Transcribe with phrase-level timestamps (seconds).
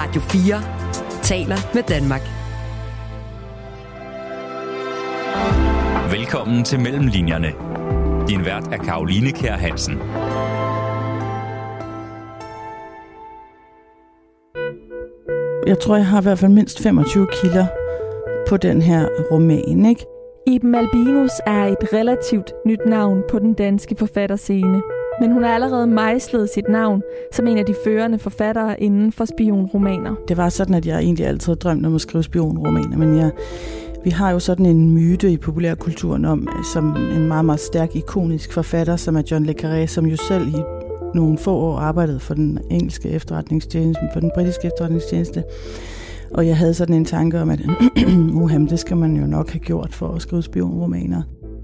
[0.00, 0.62] Radio 4
[1.22, 2.20] taler med Danmark.
[6.12, 7.52] Velkommen til Mellemlinjerne.
[8.28, 9.98] Din vært er Karoline Kær Hansen.
[15.66, 17.66] Jeg tror, jeg har i hvert fald mindst 25 kilder
[18.48, 20.06] på den her roman, ikke?
[20.46, 24.82] Iben Albinus er et relativt nyt navn på den danske forfatterscene.
[25.20, 27.02] Men hun har allerede mejslet sit navn
[27.32, 30.14] som en af de førende forfattere inden for spionromaner.
[30.28, 33.30] Det var sådan, at jeg egentlig altid drømte om at skrive spionromaner, men jeg,
[34.04, 37.96] vi har jo sådan en myte i populærkulturen om, øh, som en meget, meget stærk,
[37.96, 40.62] ikonisk forfatter, som er John le Carré, som jo selv i
[41.14, 45.44] nogle få år arbejdede for den engelske efterretningstjeneste, for den britiske efterretningstjeneste.
[46.30, 47.60] Og jeg havde sådan en tanke om, at
[48.42, 51.22] uhem, det skal man jo nok have gjort for at skrive spionromaner.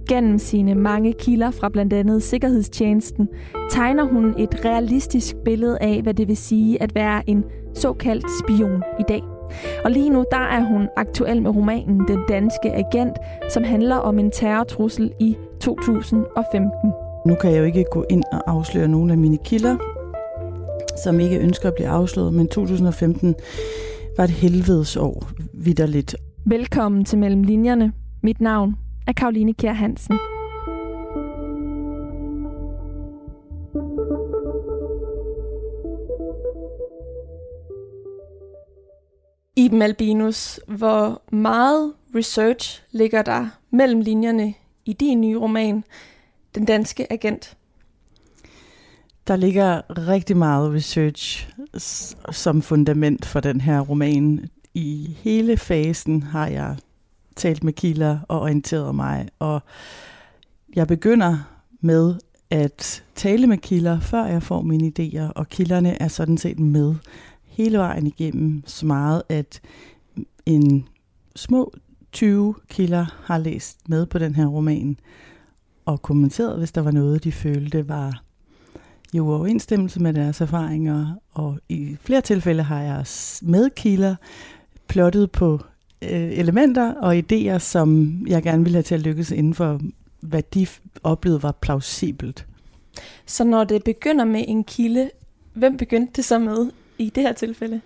[0.09, 3.29] Gennem sine mange kilder fra blandt andet Sikkerhedstjenesten,
[3.71, 8.83] tegner hun et realistisk billede af, hvad det vil sige at være en såkaldt spion
[9.01, 9.23] i dag.
[9.85, 13.17] Og lige nu der er hun aktuel med romanen Den Danske Agent,
[13.49, 16.71] som handler om en terrortrussel i 2015.
[17.27, 19.77] Nu kan jeg jo ikke gå ind og afsløre nogle af mine kilder,
[21.05, 23.35] som ikke ønsker at blive afsløret, men 2015
[24.17, 26.17] var et helvedes år, vidderligt.
[26.45, 27.93] Velkommen til Mellem Linjerne.
[28.23, 28.75] Mit navn
[29.07, 30.19] er Karoline Kjær Hansen.
[39.57, 45.85] Iben Albinus, hvor meget research ligger der mellem linjerne i din nye roman,
[46.55, 47.57] Den Danske Agent?
[49.27, 51.49] Der ligger rigtig meget research
[52.31, 54.49] som fundament for den her roman.
[54.75, 56.77] I hele fasen har jeg
[57.37, 59.63] talt med kilder og orienteret mig, og
[60.77, 61.39] jeg begynder
[61.81, 62.15] med
[62.51, 66.95] at tale med kilder, før jeg får mine idéer, og kilderne er sådan set med
[67.43, 69.61] hele vejen igennem, så meget at
[70.47, 70.89] en
[71.37, 71.73] små
[72.13, 74.97] 20 kilder har læst med på den her roman,
[75.85, 78.23] og kommenteret, hvis der var noget, de følte var
[79.13, 83.05] i uoverensstemmelse med deres erfaringer, og i flere tilfælde har jeg
[83.43, 84.17] med kilder
[84.89, 85.61] plottet på
[86.03, 89.81] øh, elementer og idéer, som jeg gerne ville have til at lykkes inden for,
[90.21, 90.67] hvad de
[91.03, 92.47] oplevede var plausibelt.
[93.27, 95.11] Så når det begynder med en kilde,
[95.55, 97.81] hvem begyndte det så med i det her tilfælde?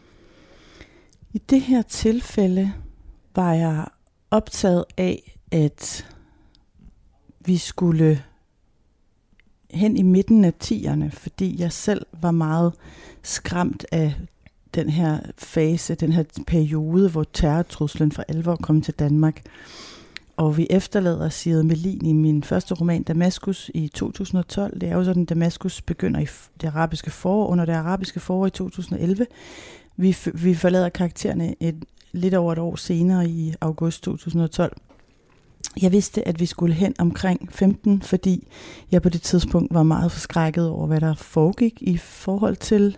[1.32, 2.72] I det her tilfælde
[3.34, 3.87] var jeg
[4.31, 6.06] optaget af, at
[7.41, 8.22] vi skulle
[9.71, 12.72] hen i midten af tierne, fordi jeg selv var meget
[13.22, 14.15] skræmt af
[14.75, 19.42] den her fase, den her periode, hvor terrortruslen for alvor kom til Danmark.
[20.36, 24.80] Og vi efterlader Sigrid Melin i min første roman, Damaskus, i 2012.
[24.80, 26.26] Det er jo sådan, Damaskus begynder i
[26.60, 29.26] det arabiske forår, under det arabiske forår i 2011.
[29.97, 34.76] Vi, vi forlader karaktererne et, lidt over et år senere i august 2012.
[35.82, 38.48] Jeg vidste, at vi skulle hen omkring 15, fordi
[38.92, 42.97] jeg på det tidspunkt var meget forskrækket over, hvad der foregik i forhold til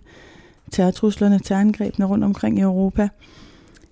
[0.73, 3.09] terrortruslerne, terrorangrebene rundt omkring i Europa.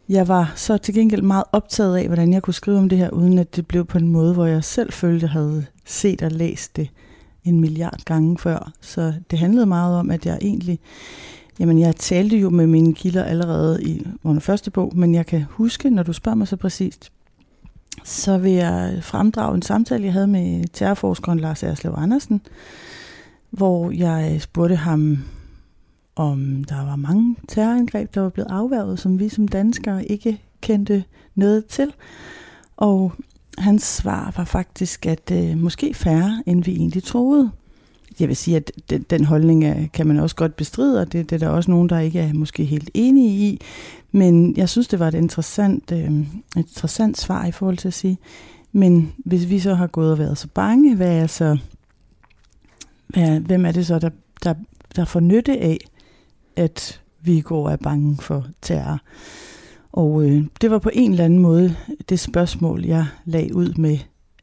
[0.08, 3.10] Jeg var så til gengæld meget optaget af, hvordan jeg kunne skrive om det her,
[3.10, 6.30] uden at det blev på en måde, hvor jeg selv følte, jeg havde set og
[6.30, 6.90] læst det
[7.44, 8.72] en milliard gange før.
[8.80, 10.78] Så det handlede meget om, at jeg egentlig...
[11.58, 15.46] Jamen, jeg talte jo med mine kilder allerede i under første bog, men jeg kan
[15.50, 17.12] huske, når du spørger mig så præcist,
[18.04, 22.40] så vil jeg fremdrage en samtale, jeg havde med terrorforskeren Lars Erslev Andersen,
[23.50, 25.18] hvor jeg spurgte ham,
[26.20, 31.04] om der var mange terrorangreb, der var blevet afværget, som vi som danskere ikke kendte
[31.34, 31.92] noget til.
[32.76, 33.12] Og
[33.58, 37.50] hans svar var faktisk, at øh, måske færre, end vi egentlig troede.
[38.20, 41.30] Jeg vil sige, at den, den holdning er, kan man også godt bestride, og det,
[41.30, 43.60] det er der også nogen, der ikke er måske helt enige i.
[44.12, 46.26] Men jeg synes, det var et interessant, øh, et
[46.56, 48.18] interessant svar i forhold til at sige,
[48.72, 51.58] men hvis vi så har gået og været så bange, hvad er så,
[53.08, 54.10] hvad, hvem er det så, der,
[54.44, 54.54] der,
[54.96, 55.78] der får nytte af,
[56.60, 59.00] at vi går er bange for terror.
[59.92, 61.76] Og øh, det var på en eller anden måde
[62.08, 63.98] det spørgsmål, jeg lagde ud med,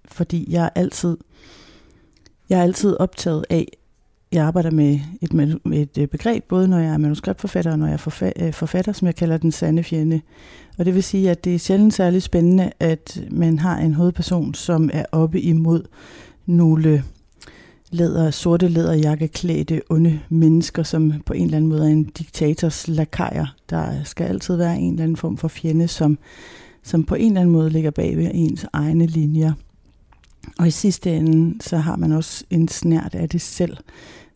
[0.05, 1.17] fordi jeg er altid,
[2.49, 3.67] jeg er altid optaget af,
[4.31, 7.85] jeg arbejder med et, med et øh, begreb, både når jeg er manuskriptforfatter og når
[7.85, 10.21] jeg er forfa- øh, forfatter, som jeg kalder den sande fjende.
[10.77, 14.53] Og det vil sige, at det er sjældent særlig spændende, at man har en hovedperson,
[14.53, 15.83] som er oppe imod
[16.45, 17.03] nogle
[17.91, 23.55] læder, sorte læderjakkeklædte onde mennesker, som på en eller anden måde er en diktators lakajer.
[23.69, 26.17] Der skal altid være en eller anden form for fjende, som,
[26.83, 29.53] som på en eller anden måde ligger bag ved ens egne linjer.
[30.59, 33.77] Og i sidste ende, så har man også en snært af det selv,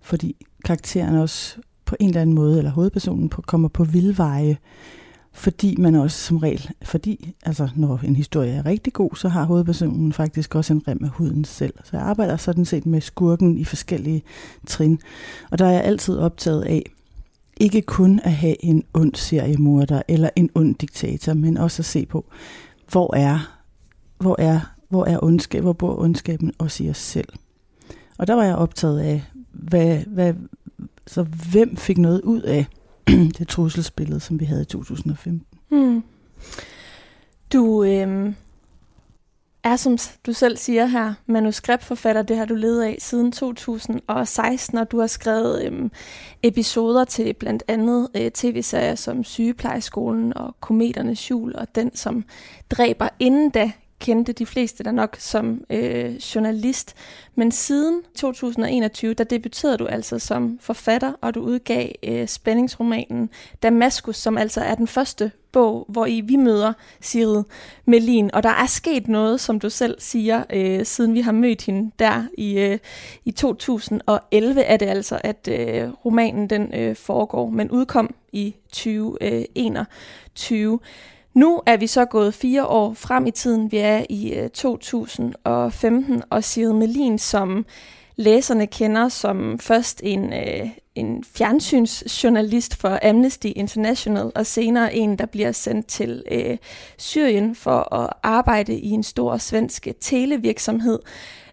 [0.01, 4.57] fordi karakteren også på en eller anden måde, eller hovedpersonen på, kommer på vildveje,
[5.33, 9.43] fordi man også som regel, fordi altså når en historie er rigtig god, så har
[9.43, 11.73] hovedpersonen faktisk også en rem af huden selv.
[11.83, 14.23] Så jeg arbejder sådan set med skurken i forskellige
[14.67, 14.99] trin.
[15.51, 16.83] Og der er jeg altid optaget af,
[17.57, 22.05] ikke kun at have en ond seriemorder eller en ond diktator, men også at se
[22.05, 22.25] på,
[22.91, 23.59] hvor er,
[24.17, 27.29] hvor er, hvor er ondskab, hvor bor ondskaben også i os selv.
[28.17, 30.33] Og der var jeg optaget af, hvad, hvad,
[31.07, 32.65] så hvem fik noget ud af
[33.37, 35.45] det trusselsbillede, som vi havde i 2015.
[35.69, 36.03] Hmm.
[37.53, 38.33] Du øh,
[39.63, 42.21] er, som du selv siger her, manuskriptforfatter.
[42.21, 45.89] Det har du ledet af siden 2016, og du har skrevet øh,
[46.43, 52.23] episoder til blandt andet øh, tv-serier som Sygeplejeskolen og Kometernes Jul, og den, som
[52.69, 53.71] dræber inden da
[54.01, 56.95] kendte de fleste der nok som øh, journalist.
[57.36, 63.30] Men siden 2021, der debuterede du altså som forfatter, og du udgav øh, spændingsromanen
[63.63, 67.44] Damaskus, som altså er den første bog, hvor I vi møder Sirid
[67.86, 68.30] Melin.
[68.33, 71.92] Og der er sket noget, som du selv siger, øh, siden vi har mødt hende
[72.00, 72.77] der i, øh,
[73.25, 80.80] i 2011, er det altså, at øh, romanen den øh, foregår, men udkom i 2021.
[81.33, 83.71] Nu er vi så gået fire år frem i tiden.
[83.71, 87.65] Vi er i øh, 2015, og Sigrid Melin, som
[88.15, 95.25] læserne kender som først en, øh, en fjernsynsjournalist for Amnesty International, og senere en, der
[95.25, 96.57] bliver sendt til øh,
[96.97, 100.99] Syrien for at arbejde i en stor svensk televirksomhed.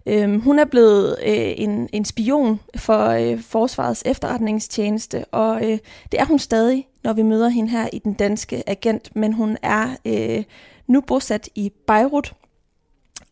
[0.07, 5.79] Øhm, hun er blevet øh, en, en spion for øh, Forsvarets efterretningstjeneste, og øh,
[6.13, 9.57] det er hun stadig når vi møder hende her i den danske agent, men hun
[9.63, 10.45] er øh,
[10.87, 12.35] nu bosat i Beirut,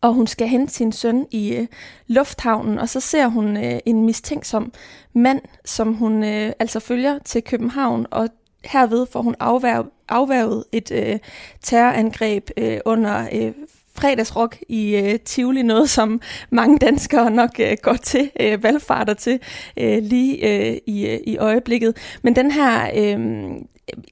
[0.01, 1.67] og hun skal hente sin søn i øh,
[2.07, 4.73] lufthavnen, og så ser hun øh, en mistænksom
[5.13, 8.29] mand, som hun øh, altså følger til København, og
[8.65, 11.19] herved får hun afværget, afværget et øh,
[11.61, 13.53] terrorangreb øh, under øh,
[14.01, 19.39] fredagsrock i øh, Tivoli, noget som mange danskere nok øh, går til, øh, valgfarter til
[19.79, 21.97] øh, lige øh, i, øh, i øjeblikket.
[22.21, 23.19] Men den her øh,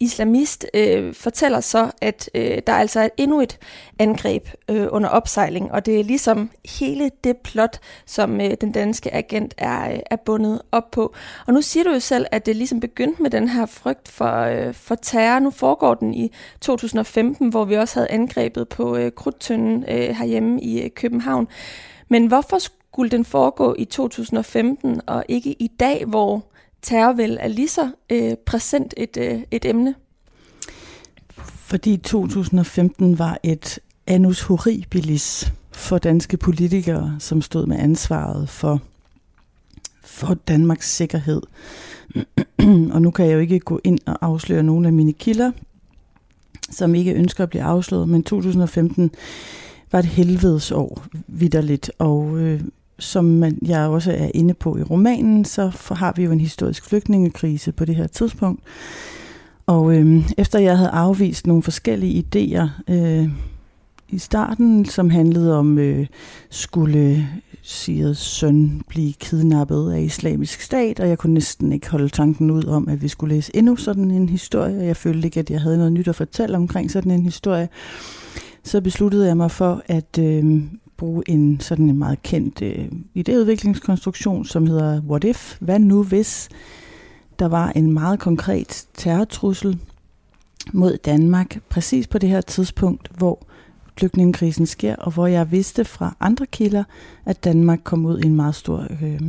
[0.01, 3.57] islamist øh, fortæller så, at øh, der altså er endnu et
[3.99, 6.49] angreb øh, under opsejling, og det er ligesom
[6.79, 11.13] hele det plot, som øh, den danske agent er, øh, er bundet op på.
[11.47, 14.41] Og nu siger du jo selv, at det ligesom begyndte med den her frygt for,
[14.41, 15.39] øh, for terror.
[15.39, 16.31] Nu foregår den i
[16.61, 21.47] 2015, hvor vi også havde angrebet på øh, Krudtønden øh, herhjemme i øh, København.
[22.09, 26.45] Men hvorfor skulle den foregå i 2015 og ikke i dag, hvor
[26.85, 29.95] terror vel er lige så øh, præsent et, øh, et emne?
[31.39, 38.81] Fordi 2015 var et annus horribilis for danske politikere, som stod med ansvaret for,
[40.03, 41.41] for Danmarks sikkerhed.
[42.93, 45.51] og nu kan jeg jo ikke gå ind og afsløre nogle af mine kilder,
[46.71, 49.11] som ikke ønsker at blive afsløret, men 2015
[49.91, 52.61] var et helvedes år vidderligt, og øh,
[52.99, 57.71] som jeg også er inde på i romanen, så har vi jo en historisk flygtningekrise
[57.71, 58.63] på det her tidspunkt.
[59.67, 63.29] Og øh, efter jeg havde afvist nogle forskellige idéer øh,
[64.09, 66.07] i starten, som handlede om, øh,
[66.49, 67.27] skulle
[67.67, 72.63] Sirets søn blive kidnappet af islamisk stat, og jeg kunne næsten ikke holde tanken ud
[72.63, 75.61] om, at vi skulle læse endnu sådan en historie, og jeg følte ikke, at jeg
[75.61, 77.69] havde noget nyt at fortælle omkring sådan en historie.
[78.63, 80.61] Så besluttede jeg mig for, at øh,
[80.97, 85.57] bruge en sådan en meget kendt øh, idéudviklingskonstruktion, som hedder What If?
[85.59, 86.49] Hvad nu hvis
[87.39, 89.79] der var en meget konkret terrortrussel
[90.73, 93.45] mod Danmark, præcis på det her tidspunkt, hvor
[93.97, 96.83] flygtningekrisen sker, og hvor jeg vidste fra andre kilder,
[97.25, 99.21] at Danmark kom ud i en meget stor, øh,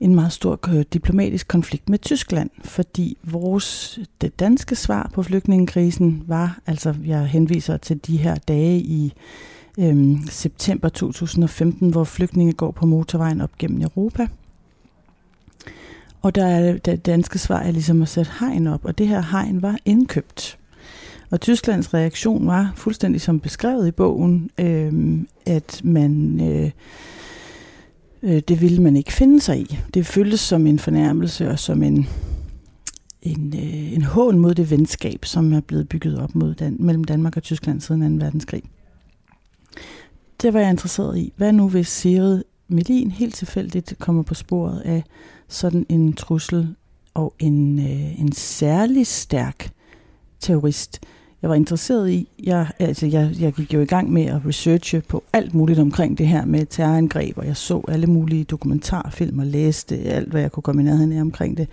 [0.00, 6.24] en meget stor øh, diplomatisk konflikt med Tyskland, fordi vores, det danske svar på flygtningekrisen
[6.26, 9.12] var, altså jeg henviser til de her dage i
[9.78, 14.26] øhm, september 2015, hvor flygtninge går på motorvejen op gennem Europa.
[16.22, 19.22] Og der er det danske svar er ligesom at sætte hegn op, og det her
[19.30, 20.58] hegn var indkøbt.
[21.30, 26.70] Og Tysklands reaktion var fuldstændig som beskrevet i bogen, øh, at man øh,
[28.22, 29.78] øh, det ville man ikke finde sig i.
[29.94, 32.08] Det føltes som en fornærmelse og som en
[33.22, 37.04] en, øh, en hån mod det venskab, som er blevet bygget op mod Dan- mellem
[37.04, 38.24] Danmark og Tyskland siden 2.
[38.24, 38.62] verdenskrig
[40.42, 41.32] det var jeg interesseret i.
[41.36, 45.04] Hvad nu hvis Sirid Melin helt tilfældigt kommer på sporet af
[45.48, 46.74] sådan en trussel
[47.14, 49.70] og en, øh, en særlig stærk
[50.40, 51.00] terrorist?
[51.42, 55.00] Jeg var interesseret i, jeg, altså jeg, jeg gik jo i gang med at researche
[55.00, 59.46] på alt muligt omkring det her med terrorangreb, og jeg så alle mulige dokumentarfilm og
[59.46, 61.68] læste alt, hvad jeg kunne komme i nærheden af omkring det.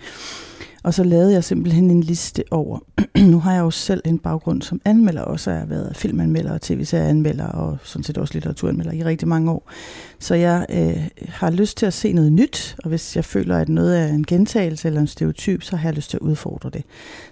[0.82, 2.78] Og så lavede jeg simpelthen en liste over.
[3.30, 6.52] nu har jeg jo selv en baggrund som anmelder, og jeg har jeg været filmanmelder
[6.52, 9.70] og tv-serieanmelder og sådan set også litteraturanmelder i rigtig mange år.
[10.18, 13.68] Så jeg øh, har lyst til at se noget nyt, og hvis jeg føler, at
[13.68, 16.82] noget er en gentagelse eller en stereotyp, så har jeg lyst til at udfordre det.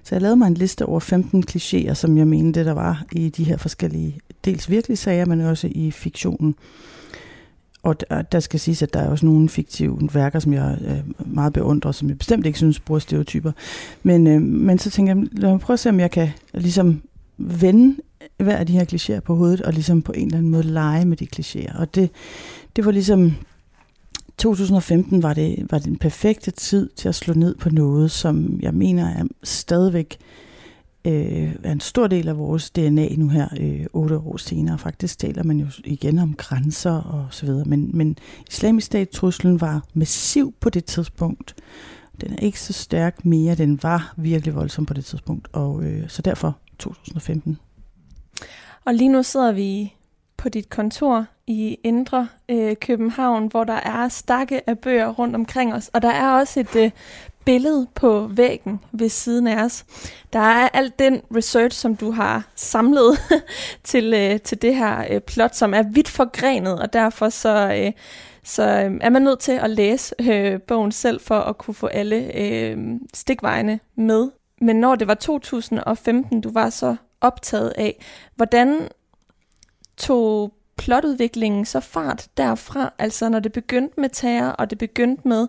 [0.04, 3.28] Så jeg lavede mig en liste over 15 klichéer, som jeg mente, der var i
[3.28, 6.54] de her forskellige, dels virkelige sager, men også i fiktionen.
[7.82, 11.32] Og der, der skal siges, at der er også nogle fiktive værker, som jeg øh,
[11.34, 13.52] meget beundrer, som jeg bestemt ikke synes bruger stereotyper.
[14.02, 17.02] Men, øh, men så tænker jeg, lad mig prøve at se, om jeg kan ligesom
[17.38, 17.96] vende
[18.37, 21.04] hver af de her klichéer på hovedet, og ligesom på en eller anden måde lege
[21.04, 21.80] med de klichéer.
[21.80, 22.10] Og det,
[22.76, 23.37] det var ligesom,
[24.38, 28.60] 2015 var det, var det den perfekte tid til at slå ned på noget, som
[28.62, 30.50] jeg mener er stadigvæk øh,
[31.04, 34.78] Øh, er en stor del af vores DNA nu her, øh, otte år senere.
[34.78, 37.64] Faktisk taler man jo igen om grænser og så videre.
[37.64, 38.16] Men, men
[38.49, 41.54] islamisk stat-truslen var massiv på det tidspunkt.
[42.21, 43.54] Den er ikke så stærk mere.
[43.54, 45.49] Den var virkelig voldsom på det tidspunkt.
[45.52, 47.59] Og øh, så derfor 2015.
[48.85, 49.95] Og lige nu sidder vi
[50.40, 55.75] på dit kontor i Indre øh, København, hvor der er stakke af bøger rundt omkring
[55.75, 55.90] os.
[55.92, 56.90] Og der er også et øh,
[57.44, 59.85] billede på væggen ved siden af os.
[60.32, 63.18] Der er alt den research, som du har samlet
[63.85, 67.92] til, øh, til det her øh, plot, som er vidt forgrenet, og derfor så, øh,
[68.44, 71.87] så øh, er man nødt til at læse øh, bogen selv for at kunne få
[71.87, 72.78] alle øh,
[73.14, 74.30] stikvejene med.
[74.61, 78.04] Men når det var 2015, du var så optaget af,
[78.37, 78.88] hvordan
[80.00, 85.47] tog plotudviklingen så fart derfra, altså når det begyndte med terror, og det begyndte med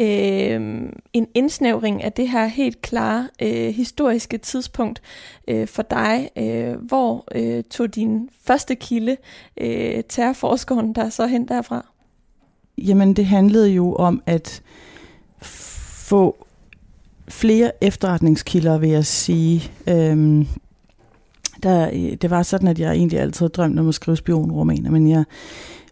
[0.00, 5.02] øh, en indsnævring af det her helt klare øh, historiske tidspunkt
[5.48, 6.30] øh, for dig.
[6.36, 9.16] Øh, hvor øh, tog din første kilde,
[9.56, 11.86] øh, terrorforskeren, der så hen derfra?
[12.78, 14.62] Jamen, det handlede jo om at
[15.40, 16.46] få
[17.28, 19.72] flere efterretningskilder, vil jeg sige.
[19.88, 20.46] Øh,
[21.62, 25.08] der, øh, det var sådan, at jeg egentlig altid drømte om at skrive spionromaner, men
[25.08, 25.24] jeg,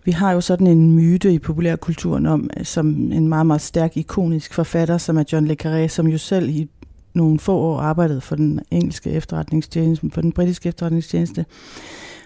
[0.04, 3.96] vi har jo sådan en myte i populærkulturen om, øh, som en meget, meget stærk,
[3.96, 6.68] ikonisk forfatter, som er John le Carré, som jo selv i
[7.14, 11.44] nogle få år arbejdede for den engelske efterretningstjeneste, for den britiske efterretningstjeneste.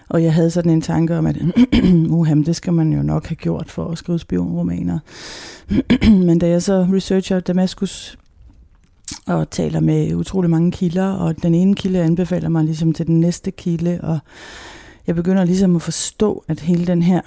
[0.09, 1.37] Og jeg havde sådan en tanke om, at
[2.09, 4.99] uham, det skal man jo nok have gjort for at skrive spionromaner.
[6.27, 8.18] Men da jeg så researcher Damaskus
[9.27, 13.19] og taler med utrolig mange kilder, og den ene kilde anbefaler mig ligesom til den
[13.19, 14.19] næste kilde, og
[15.07, 17.21] jeg begynder ligesom at forstå, at hele den her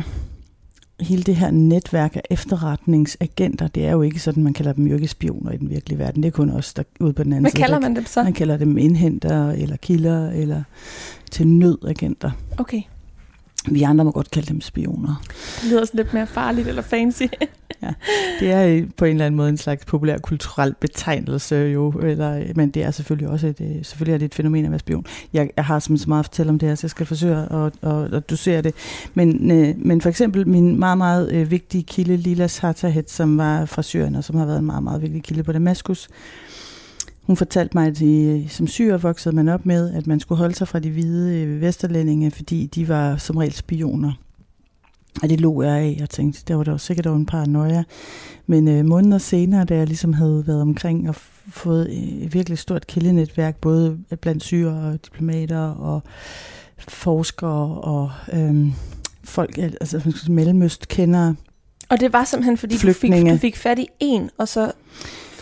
[1.01, 4.95] hele det her netværk af efterretningsagenter, det er jo ikke sådan, man kalder dem jo
[4.95, 6.23] ikke spioner i den virkelige verden.
[6.23, 7.61] Det er kun os, der ude på den anden Hvad side.
[7.61, 8.23] Hvad kalder man dem så?
[8.23, 10.62] Man kalder dem indhenter, eller kilder, eller
[11.31, 12.31] til nødagenter.
[12.59, 12.83] Okay.
[13.69, 15.23] Vi andre må godt kalde dem spioner.
[15.62, 17.23] Det lyder sådan lidt mere farligt eller fancy
[17.83, 17.93] ja,
[18.41, 22.39] det er øh, på en eller anden måde en slags populær kulturel betegnelse jo, eller,
[22.39, 24.81] øh, men det er selvfølgelig også et, øh, selvfølgelig er det et fænomen at være
[24.81, 25.07] spion.
[25.33, 27.73] Jeg, jeg har så meget at fortælle om det her, så jeg skal forsøge at,
[27.83, 28.75] at, at dosere det.
[29.15, 33.65] Men, øh, men for eksempel min meget, meget øh, vigtige kilde, Lila Sartahed, som var
[33.65, 36.09] fra Syrien, og som har været en meget, meget vigtig kilde på Damaskus,
[37.23, 40.55] hun fortalte mig, at de, som syre voksede man op med, at man skulle holde
[40.55, 44.12] sig fra de hvide vesterlændinge, fordi de var som regel spioner.
[45.23, 47.85] Og det lå jeg af og tænkte, der var der jo sikkert en par nøje.
[48.47, 51.14] Men øh, måneder senere, da jeg ligesom havde været omkring og
[51.49, 51.88] fået
[52.25, 56.02] et virkelig stort kildenetværk, både blandt syre og diplomater og
[56.88, 58.66] forskere og øh,
[59.25, 61.35] folk, altså mellemøst kender
[61.88, 64.73] Og det var simpelthen, fordi du fik, du fik fat i en, og så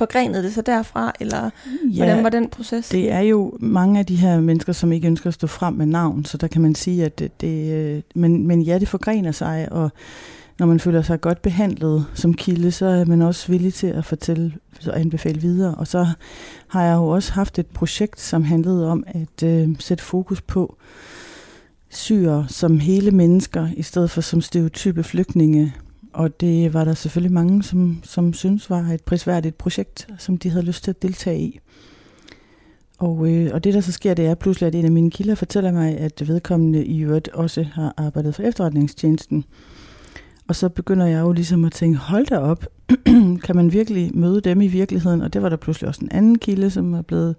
[0.01, 1.51] forgrenede det sig derfra, eller
[1.85, 2.89] ja, hvordan var den proces?
[2.89, 5.87] Det er jo mange af de her mennesker, som ikke ønsker at stå frem med
[5.87, 9.33] navn, så der kan man sige, at det, det øh, men, men ja, det forgrener
[9.33, 9.91] sig, og
[10.59, 14.05] når man føler sig godt behandlet som kilde, så er man også villig til at
[14.05, 14.53] fortælle
[14.87, 15.75] og anbefale videre.
[15.75, 16.07] Og så
[16.69, 20.77] har jeg jo også haft et projekt, som handlede om at øh, sætte fokus på
[21.91, 25.75] syre som hele mennesker, i stedet for som stereotype flygtninge.
[26.13, 30.51] Og det var der selvfølgelig mange, som, som synes var et prisværdigt projekt, som de
[30.51, 31.61] havde lyst til at deltage i.
[32.99, 35.35] Og, øh, og det, der så sker, det er pludselig, at en af mine kilder
[35.35, 39.45] fortæller mig, at vedkommende i øvrigt også har arbejdet for efterretningstjenesten.
[40.49, 42.67] Og så begynder jeg jo ligesom at tænke, hold da op,
[43.45, 45.23] kan man virkelig møde dem i virkeligheden?
[45.23, 47.37] Og det var der pludselig også en anden kilde, som er blevet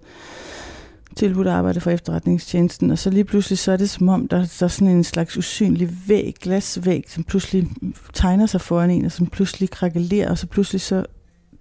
[1.16, 4.36] tilbudt at arbejde for efterretningstjenesten, og så lige pludselig så er det som om, der,
[4.36, 7.68] der er sådan en slags usynlig væg, glasvæg, som pludselig
[8.12, 11.04] tegner sig foran en, og som pludselig krakelerer, og så pludselig så,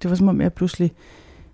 [0.01, 0.91] det var som om jeg pludselig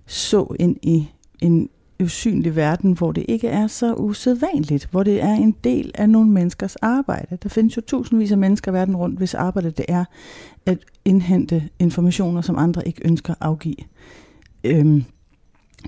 [0.07, 1.09] så ind i
[1.41, 1.69] en
[2.03, 6.31] usynlig verden, hvor det ikke er så usædvanligt, hvor det er en del af nogle
[6.31, 7.37] menneskers arbejde.
[7.43, 10.05] Der findes jo tusindvis af mennesker verden rundt, hvis arbejde det er
[10.65, 13.75] at indhente informationer, som andre ikke ønsker at afgive.
[14.63, 15.03] Øhm,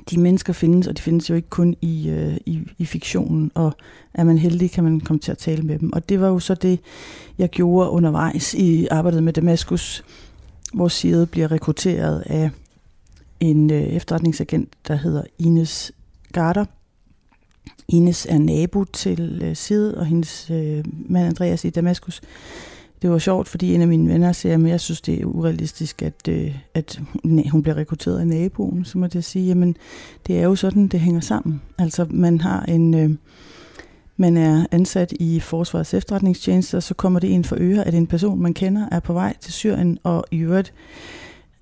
[0.09, 3.73] de mennesker findes, og de findes jo ikke kun i, øh, i, i fiktionen, og
[4.13, 5.93] er man heldig, kan man komme til at tale med dem.
[5.93, 6.79] Og det var jo så det,
[7.37, 10.03] jeg gjorde undervejs i arbejdet med Damaskus,
[10.73, 12.49] hvor Sirede bliver rekrutteret af
[13.39, 15.91] en øh, efterretningsagent, der hedder Ines
[16.33, 16.65] Garter.
[17.87, 22.21] Ines er nabo til øh, Sirede og hendes øh, mand Andreas i Damaskus
[23.01, 26.01] det var sjovt, fordi en af mine venner siger, at jeg synes, det er urealistisk,
[26.01, 27.01] at, øh, at
[27.51, 28.85] hun bliver rekrutteret af naboen.
[28.85, 29.75] Så må jeg sige, jamen
[30.27, 31.61] det er jo sådan, det hænger sammen.
[31.77, 32.93] Altså man har en...
[32.93, 33.09] Øh,
[34.21, 38.07] man er ansat i Forsvarets efterretningstjeneste, og så kommer det ind for øre, at en
[38.07, 40.73] person, man kender, er på vej til Syrien, og i øvrigt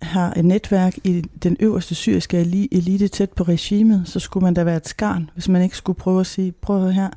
[0.02, 2.38] har et netværk i den øverste syriske
[2.72, 6.00] elite tæt på regimet, så skulle man da være et skarn, hvis man ikke skulle
[6.00, 7.10] prøve at sige, prøv her,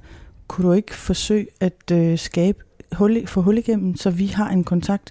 [0.48, 2.58] kunne du ikke forsøge at øh, skabe
[2.92, 5.10] hul, få hul igennem, så vi har en kontakt.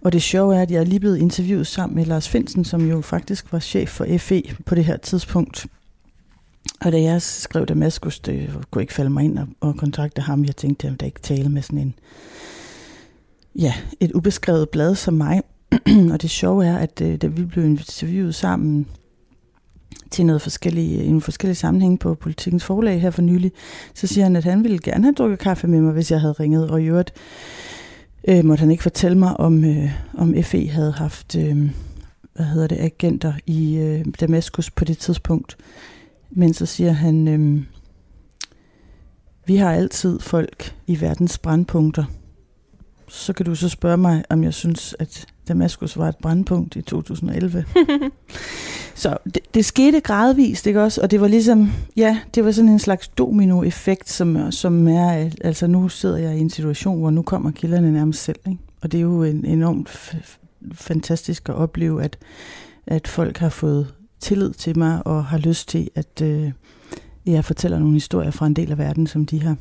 [0.00, 2.88] Og det sjove er, at jeg er lige blevet interviewet sammen med Lars Finsen, som
[2.88, 5.66] jo faktisk var chef for FE på det her tidspunkt.
[6.80, 10.44] Og da jeg skrev Damaskus, det kunne ikke falde mig ind og, og kontakte ham.
[10.44, 11.94] Jeg tænkte, at jeg ikke tale med sådan en,
[13.54, 15.42] ja, et ubeskrevet blad som mig.
[16.12, 18.86] og det sjove er, at øh, da vi blev interviewet sammen
[20.10, 23.52] til noget forskellige, en forskellig sammenhæng på politikens forlag her for nylig,
[23.94, 26.32] så siger han, at han ville gerne have drukket kaffe med mig, hvis jeg havde
[26.32, 27.12] ringet, og i øvrigt
[28.28, 31.70] øh, måtte han ikke fortælle mig, om, øh, om FE havde haft øh,
[32.36, 35.56] hvad hedder det, agenter i øh, Damaskus på det tidspunkt.
[36.30, 37.62] Men så siger han, øh,
[39.46, 42.04] vi har altid folk i verdens brandpunkter.
[43.08, 46.82] Så kan du så spørge mig, om jeg synes, at Damaskus var et brandpunkt i
[46.82, 47.64] 2011.
[48.94, 51.00] så det, det skete gradvist, ikke også?
[51.00, 55.66] Og det var ligesom, ja, det var sådan en slags dominoeffekt, som, som er, altså
[55.66, 58.58] nu sidder jeg i en situation, hvor nu kommer kilderne nærmest selv, ikke?
[58.80, 60.16] Og det er jo en, enormt
[60.72, 62.18] fantastisk at opleve, at,
[62.86, 66.52] at folk har fået tillid til mig og har lyst til, at øh,
[67.26, 69.56] jeg fortæller nogle historier fra en del af verden, som de har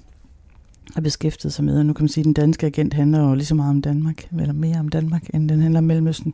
[0.94, 1.80] har beskæftiget sig med.
[1.80, 3.82] Og nu kan man sige, at den danske agent handler jo lige så meget om
[3.82, 6.34] Danmark, eller mere om Danmark, end den handler om Mellemøsten.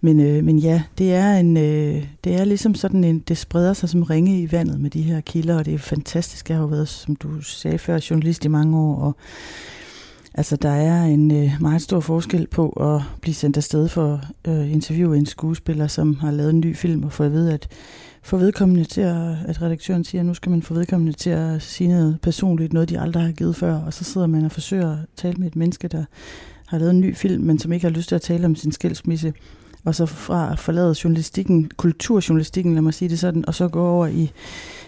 [0.00, 3.72] Men, øh, men ja, det er, en, øh, det er ligesom sådan en, det spreder
[3.72, 6.48] sig som ringe i vandet med de her kilder, og det er fantastisk.
[6.48, 9.16] Jeg har jo været, som du sagde før, journalist i mange år, og
[10.34, 14.52] altså der er en øh, meget stor forskel på at blive sendt afsted for at
[14.52, 17.68] øh, interviewe en skuespiller, som har lavet en ny film, og få at vide, at
[18.26, 21.62] få vedkommende til at, at redaktøren siger, at nu skal man få vedkommende til at
[21.62, 24.92] sige noget personligt, noget de aldrig har givet før, og så sidder man og forsøger
[24.92, 26.04] at tale med et menneske, der
[26.66, 28.72] har lavet en ny film, men som ikke har lyst til at tale om sin
[28.72, 29.32] skilsmisse,
[29.84, 33.88] og så fra at forlade journalistikken, kulturjournalistikken, lad mig sige det sådan, og så gå
[33.88, 34.32] over i,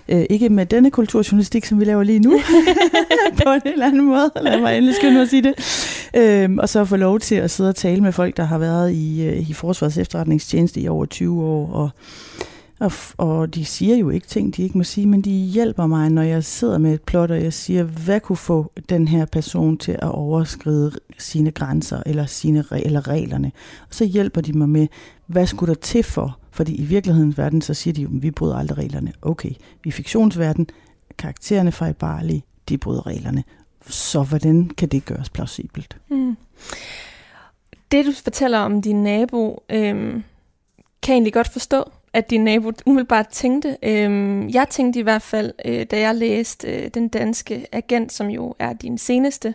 [0.08, 2.30] øh, ikke med denne kulturjournalistik, som vi laver lige nu,
[3.44, 5.54] på en eller anden måde, lad mig endelig skynde at sige det,
[6.16, 8.92] øh, og så få lov til at sidde og tale med folk, der har været
[8.92, 11.90] i, øh, i Forsvarets efterretningstjeneste i over 20 år, og
[12.78, 16.10] og, og de siger jo ikke ting, de ikke må sige, men de hjælper mig,
[16.10, 19.78] når jeg sidder med et plot, og jeg siger, hvad kunne få den her person
[19.78, 23.52] til at overskride sine grænser, eller, sine, eller reglerne.
[23.88, 24.86] Og så hjælper de mig med,
[25.26, 26.38] hvad skulle der til for?
[26.50, 29.12] Fordi i virkelighedens verden, så siger de jo, vi bryder aldrig reglerne.
[29.22, 29.50] Okay,
[29.84, 30.66] i fiktionsverden,
[31.18, 33.44] karaktererne fejlbarlige, de bryder reglerne.
[33.86, 35.96] Så hvordan kan det gøres plausibelt?
[36.10, 36.36] Mm.
[37.92, 40.24] Det, du fortæller om din nabo, øhm,
[41.02, 41.84] kan jeg egentlig godt forstå
[42.18, 43.76] at din nabo umiddelbart tænkte.
[43.82, 48.28] Øhm, jeg tænkte i hvert fald, øh, da jeg læste øh, Den danske agent, som
[48.28, 49.54] jo er din seneste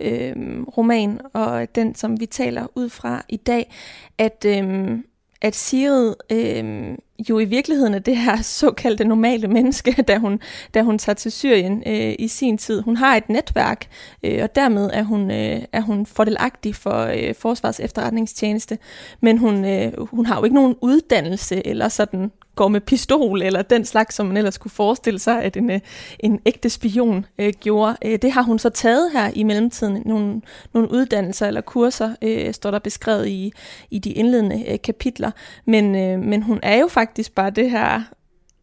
[0.00, 3.72] øh, roman, og den, som vi taler ud fra i dag,
[4.18, 4.98] at, øh,
[5.44, 6.96] at Sigrid øh,
[7.30, 10.40] jo i virkeligheden er det her såkaldte normale menneske, da hun,
[10.74, 12.82] da hun tager til Syrien øh, i sin tid.
[12.82, 13.86] Hun har et netværk,
[14.22, 18.78] øh, og dermed er hun, øh, er hun fordelagtig for øh, Forsvars efterretningstjeneste,
[19.20, 23.62] men hun, øh, hun har jo ikke nogen uddannelse eller sådan går med pistol, eller
[23.62, 25.80] den slags, som man ellers kunne forestille sig, at en, øh,
[26.20, 27.96] en ægte spion øh, gjorde.
[28.04, 30.02] Øh, det har hun så taget her i mellemtiden.
[30.06, 30.40] Nogle,
[30.74, 33.52] nogle uddannelser eller kurser øh, står der beskrevet i,
[33.90, 35.30] i de indledende øh, kapitler.
[35.64, 38.02] Men, øh, men hun er jo faktisk bare det her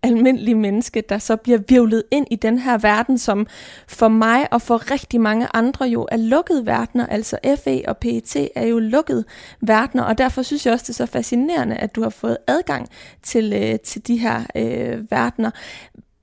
[0.04, 3.48] almindelige menneske, der så bliver virvlet ind i den her verden, som
[3.88, 7.06] for mig og for rigtig mange andre jo er lukket verdener.
[7.06, 9.26] Altså FE og PET er jo lukket
[9.62, 12.88] verdener, og derfor synes jeg også, det er så fascinerende, at du har fået adgang
[13.24, 15.52] til, øh, til de her øh, verdener.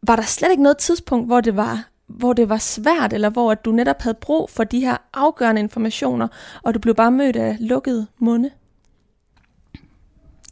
[0.03, 3.53] Var der slet ikke noget tidspunkt, hvor det var hvor det var svært, eller hvor
[3.53, 6.29] at du netop havde brug for de her afgørende informationer,
[6.63, 8.51] og du blev bare mødt af lukkede munde?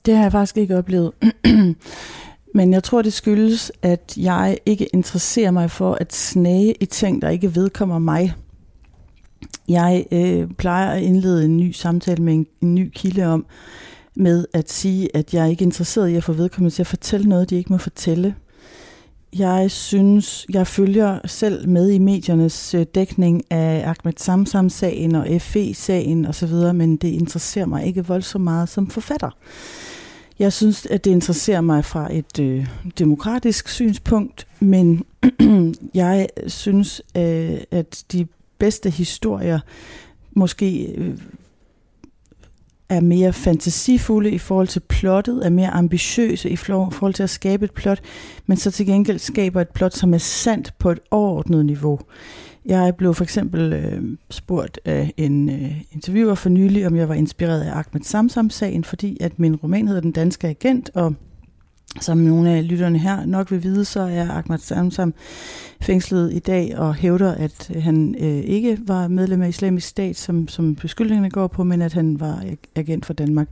[0.06, 1.12] Det har jeg faktisk ikke oplevet.
[2.56, 7.22] Men jeg tror, det skyldes, at jeg ikke interesserer mig for at snage i ting,
[7.22, 8.34] der ikke vedkommer mig.
[9.68, 13.46] Jeg øh, plejer at indlede en ny samtale med en, en ny kilde om,
[14.14, 17.28] med at sige, at jeg er ikke interesseret i at få vedkommende til at fortælle
[17.28, 18.34] noget, de ikke må fortælle.
[19.38, 26.26] Jeg synes, jeg følger selv med i mediernes øh, dækning af Ahmed Samsam-sagen og FE-sagen
[26.26, 29.30] osv., men det interesserer mig ikke voldsomt meget som forfatter.
[30.38, 32.66] Jeg synes, at det interesserer mig fra et øh,
[32.98, 35.04] demokratisk synspunkt, men
[35.94, 38.26] jeg synes, øh, at de
[38.58, 39.60] bedste historier
[40.32, 41.18] måske øh,
[42.88, 47.64] er mere fantasifulde i forhold til plottet, er mere ambitiøse i forhold til at skabe
[47.64, 48.00] et plot,
[48.46, 52.00] men så til gengæld skaber et plot, som er sandt på et overordnet niveau.
[52.66, 57.14] Jeg blev for eksempel øh, spurgt af en øh, interviewer for nylig, om jeg var
[57.14, 61.14] inspireret af Ahmed Samsam-sagen, fordi at min roman hedder Den Danske Agent, og
[62.00, 65.14] som nogle af lytterne her nok vil vide, så er Ahmad Samsam
[65.80, 70.16] fængslet i dag og hævder, at øh, han øh, ikke var medlem af islamisk stat,
[70.16, 72.44] som, som beskyldningerne går på, men at han var
[72.76, 73.48] agent for Danmark.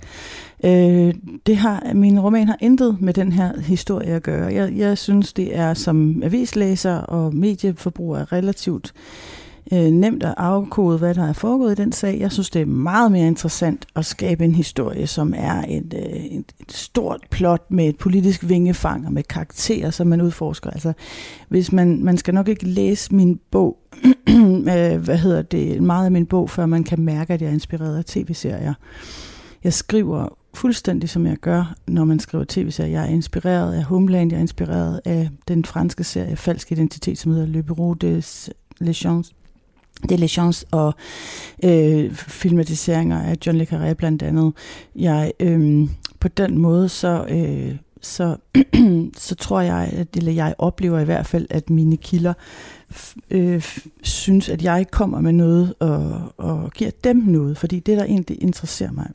[0.65, 1.15] Øh,
[1.47, 4.55] det har, min roman har intet med den her historie at gøre.
[4.55, 10.99] Jeg, jeg synes, det er som avislæser og medieforbruger relativt øh, Øh, nemt at afkode,
[10.99, 12.21] hvad der er foregået i den sag.
[12.21, 16.25] Jeg synes, det er meget mere interessant at skabe en historie, som er et, øh,
[16.25, 20.71] et, et stort plot med et politisk vingefang og med karakterer, som man udforsker.
[20.71, 20.93] Altså,
[21.49, 23.79] hvis man, man skal nok ikke læse min bog,
[24.29, 27.53] øh, hvad hedder det, meget af min bog, før man kan mærke, at jeg er
[27.53, 28.75] inspireret af tv-serier.
[29.65, 32.91] Jeg skriver fuldstændig som jeg gør, når man skriver tv-serier.
[32.91, 37.33] Jeg er inspireret af Homeland, jeg er inspireret af den franske serie Falsk Identitet, som
[37.33, 38.51] hedder Le Bureau des
[38.81, 39.35] Legends
[40.09, 40.95] Diligence og
[41.65, 44.53] øh, filmatiseringer af John Le Carré blandt andet.
[44.97, 45.89] Jeg, øh,
[46.21, 48.37] på den måde, så, øh, så,
[49.27, 52.33] så tror jeg, at, eller jeg oplever i hvert fald, at mine kilder
[53.31, 53.63] øh,
[54.03, 58.43] synes, at jeg kommer med noget og, og giver dem noget, fordi det, der egentlig
[58.43, 59.11] interesserer mig,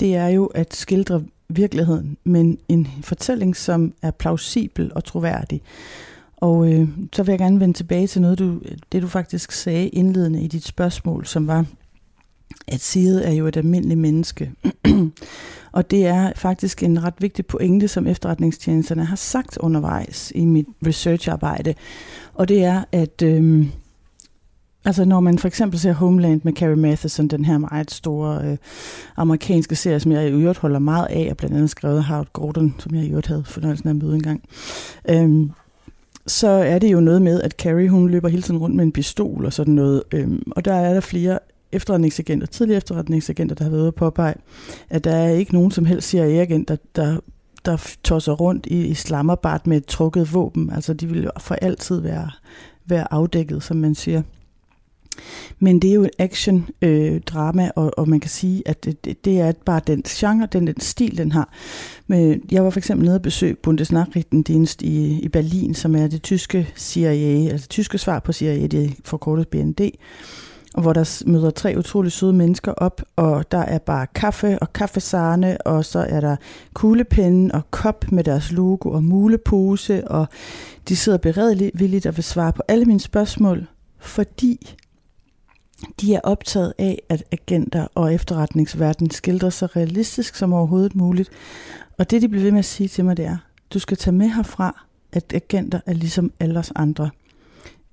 [0.00, 5.62] det er jo at skildre virkeligheden, men en fortælling, som er plausibel og troværdig.
[6.40, 8.60] Og øh, så vil jeg gerne vende tilbage til noget, du,
[8.92, 11.64] det du faktisk sagde indledende i dit spørgsmål, som var,
[12.68, 14.52] at Side er jo et almindeligt menneske.
[15.72, 20.66] og det er faktisk en ret vigtig pointe, som efterretningstjenesterne har sagt undervejs i mit
[20.86, 21.74] researcharbejde.
[22.34, 23.66] Og det er, at øh,
[24.84, 28.56] altså når man for eksempel ser Homeland med Carrie Matheson, den her meget store øh,
[29.16, 32.74] amerikanske serie, som jeg i øvrigt holder meget af, og blandt andet skrevet Howard Gordon,
[32.78, 34.42] som jeg i øvrigt havde fornøjelsen af at møde engang.
[35.08, 35.50] Øh,
[36.30, 38.92] så er det jo noget med, at Carrie hun løber hele tiden rundt med en
[38.92, 40.02] pistol og sådan noget.
[40.12, 41.38] Øhm, og der er der flere
[41.72, 44.34] efterretningsagenter, tidligere efterretningsagenter, der har været ude på påpege,
[44.90, 47.20] at der er ikke nogen som helst CIA-agent, der,
[47.64, 50.70] der tosser rundt i Islamabad med et trukket våben.
[50.72, 52.30] Altså de vil jo for altid være,
[52.86, 54.22] være afdækket, som man siger.
[55.58, 59.40] Men det er jo en action-drama, øh, og, og man kan sige, at det, det
[59.40, 61.48] er bare den genre, den, den stil, den har.
[62.06, 66.22] Men jeg var for eksempel nede og besøge Bundesnachrichtendienst i, i Berlin, som er det
[66.22, 69.80] tyske CIA, altså det tyske svar på CIA, det er forkortet BND
[70.74, 74.72] og hvor der møder tre utrolig søde mennesker op, og der er bare kaffe og
[74.72, 76.36] kaffesarne, og så er der
[76.74, 80.28] kuglepinde og kop med deres logo og mulepose, og
[80.88, 83.66] de sidder beredvilligt og vil svare på alle mine spørgsmål,
[83.98, 84.76] fordi
[86.00, 91.30] de er optaget af, at agenter og efterretningsverden skildrer så realistisk som overhovedet muligt.
[91.98, 93.36] Og det, de bliver ved med at sige til mig, det er,
[93.74, 97.10] du skal tage med herfra, at agenter er ligesom alle os andre.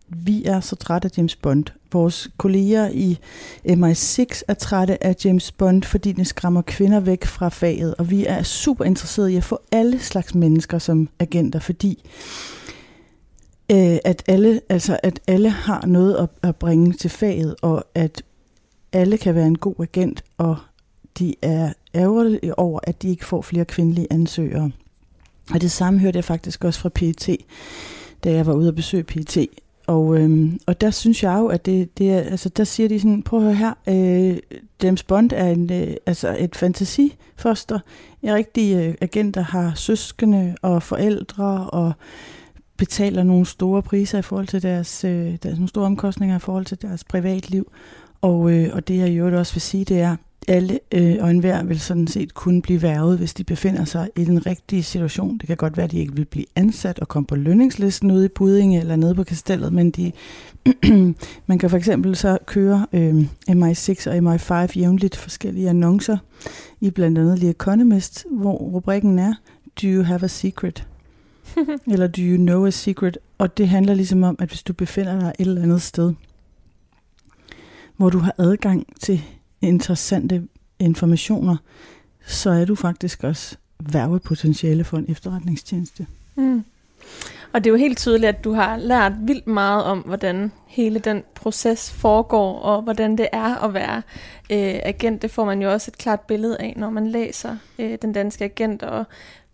[0.10, 1.66] Vi er så trætte af James Bond.
[1.92, 3.20] Vores kolleger i
[3.66, 7.96] MI6 er trætte af James Bond, fordi den skræmmer kvinder væk fra faget.
[7.96, 12.04] Og vi er super interesserede i at få alle slags mennesker som agenter, fordi
[13.72, 18.24] øh, at alle, altså at alle har noget at, at bringe til faget, og at
[18.94, 20.58] alle kan være en god agent, og
[21.20, 24.72] de er ærgerlige over, at de ikke får flere kvindelige ansøgere.
[25.54, 27.30] Og det samme hørte jeg faktisk også fra PET,
[28.24, 29.48] da jeg var ude og besøge PET.
[29.88, 33.00] Og, øhm, og der synes jeg jo, at det, det er, altså der siger de
[33.00, 34.38] sådan, prøv at høre her, øh,
[34.84, 37.80] James Bond er en, øh, altså et fantasifoster.
[38.22, 41.94] En rigtig øh, agent, der har søskende og forældre og
[42.78, 46.66] betaler nogle store priser i forhold til deres, øh, deres nogle store omkostninger i forhold
[46.66, 47.72] til deres privatliv.
[48.22, 50.16] Og, øh, og det jeg jo også vil sige, det er,
[50.48, 54.26] alle øh, og enhver vil sådan set kunne blive værvet, hvis de befinder sig i
[54.26, 55.38] den rigtige situation.
[55.38, 58.26] Det kan godt være, at de ikke vil blive ansat og komme på lønningslisten ude
[58.26, 60.12] i Budinge eller nede på kastellet, men de,
[61.48, 66.18] man kan for eksempel så køre øh, MI6 og MI5 jævnligt forskellige annoncer
[66.82, 69.34] i blandt andet The Economist, hvor rubrikken er,
[69.82, 70.88] Do you have a secret?
[71.92, 73.18] eller do you know a secret?
[73.38, 76.14] Og det handler ligesom om, at hvis du befinder dig et eller andet sted,
[77.98, 79.22] hvor du har adgang til
[79.62, 80.48] interessante
[80.80, 81.58] informationer,
[82.26, 86.08] så er du faktisk også værvepotentiale for en efterretningstjeneste.
[86.36, 86.64] Mm.
[87.54, 91.00] Og det er jo helt tydeligt, at du har lært vildt meget om, hvordan hele
[91.00, 94.02] den proces foregår, og hvordan det er at være
[94.52, 95.22] øh, agent.
[95.22, 98.44] Det får man jo også et klart billede af, når man læser øh, Den Danske
[98.44, 99.06] Agent, og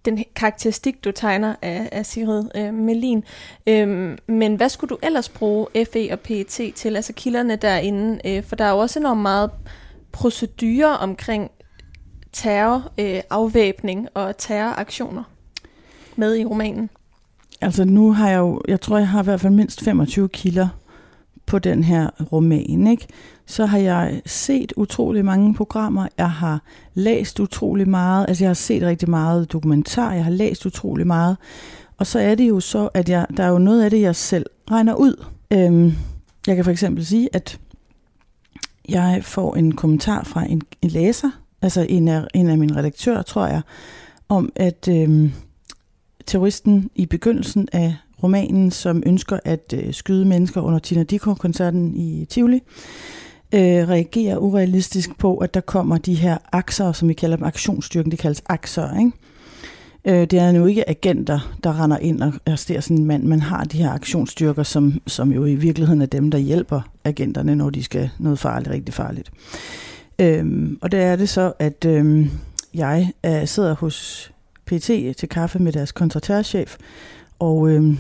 [0.06, 3.24] den karakteristik, du tegner af, af Sigrid øh, Melin.
[3.68, 8.20] Øhm, men hvad skulle du ellers bruge FE og PET til, altså kilderne derinde?
[8.26, 9.52] Øh, for der er jo også enormt meget
[10.12, 11.52] procedurer omkring
[12.34, 15.24] terror, øh, afvæbning og terroraktioner
[16.16, 16.90] med i romanen.
[17.62, 20.68] Altså nu har jeg jo, jeg tror jeg har i hvert fald mindst 25 kilder
[21.46, 23.08] på den her roman, ikke?
[23.46, 26.62] Så har jeg set utrolig mange programmer, jeg har
[26.94, 31.38] læst utrolig meget, altså jeg har set rigtig meget dokumentar, jeg har læst utrolig meget,
[31.98, 34.16] og så er det jo så, at jeg, der er jo noget af det, jeg
[34.16, 35.26] selv regner ud.
[35.52, 35.94] Øhm,
[36.48, 37.60] jeg kan for eksempel sige, at
[38.90, 41.30] jeg får en kommentar fra en, en læser,
[41.62, 43.62] altså en af, en af mine redaktører, tror jeg,
[44.30, 45.32] om at øhm,
[46.26, 52.26] terroristen i begyndelsen af romanen, som ønsker at øh, skyde mennesker under Tina Dickow-koncerten i
[52.30, 52.62] Tivoli,
[53.54, 58.12] øh, reagerer urealistisk på, at der kommer de her akser, som vi kalder dem aktionsstyrken,
[58.12, 59.12] det kaldes akser, ikke?
[60.06, 63.24] Øh, det er jo ikke agenter, der render ind og arresterer sådan en mand.
[63.24, 67.56] Man har de her aktionsstyrker, som, som jo i virkeligheden er dem, der hjælper agenterne,
[67.56, 69.32] når de skal noget farligt, rigtig farligt.
[70.20, 72.30] Øhm, og der er det så, at øhm,
[72.74, 74.32] jeg er, sidder hos
[74.66, 76.78] PT til kaffe med deres kontratærchef,
[77.40, 77.98] og øhm,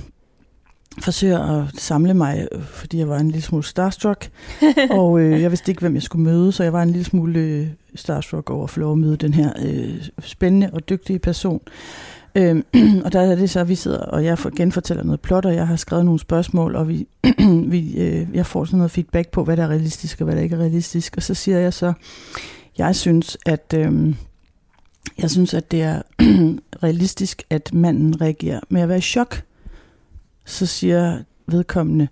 [0.99, 4.29] forsøger at samle mig, fordi jeg var en lille smule starstruck,
[4.89, 7.39] og øh, jeg vidste ikke, hvem jeg skulle møde, så jeg var en lille smule
[7.39, 11.61] øh, starstruck over at få lov at møde den her øh, spændende og dygtige person.
[12.35, 12.65] Øhm,
[13.05, 15.67] og der er det så, at vi sidder, og jeg genfortæller noget plot, og jeg
[15.67, 17.07] har skrevet nogle spørgsmål, og vi,
[17.73, 20.41] vi, øh, jeg får sådan noget feedback på, hvad der er realistisk, og hvad der
[20.41, 21.17] ikke er realistisk.
[21.17, 21.93] Og så siger jeg så,
[22.77, 23.75] jeg synes, at...
[23.77, 24.15] Øh,
[25.17, 26.01] jeg synes, at det er
[26.83, 29.43] realistisk, at manden reagerer med at være i chok.
[30.45, 32.07] Så siger vedkommende,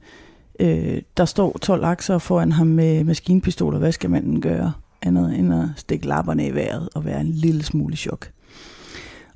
[0.60, 3.80] øh, der står 12 akser foran ham med maskinpistoler.
[3.80, 4.74] Hvad skal manden gøre?
[5.02, 8.30] Andet end at stikke lapperne i vejret og være en lille smule i chok.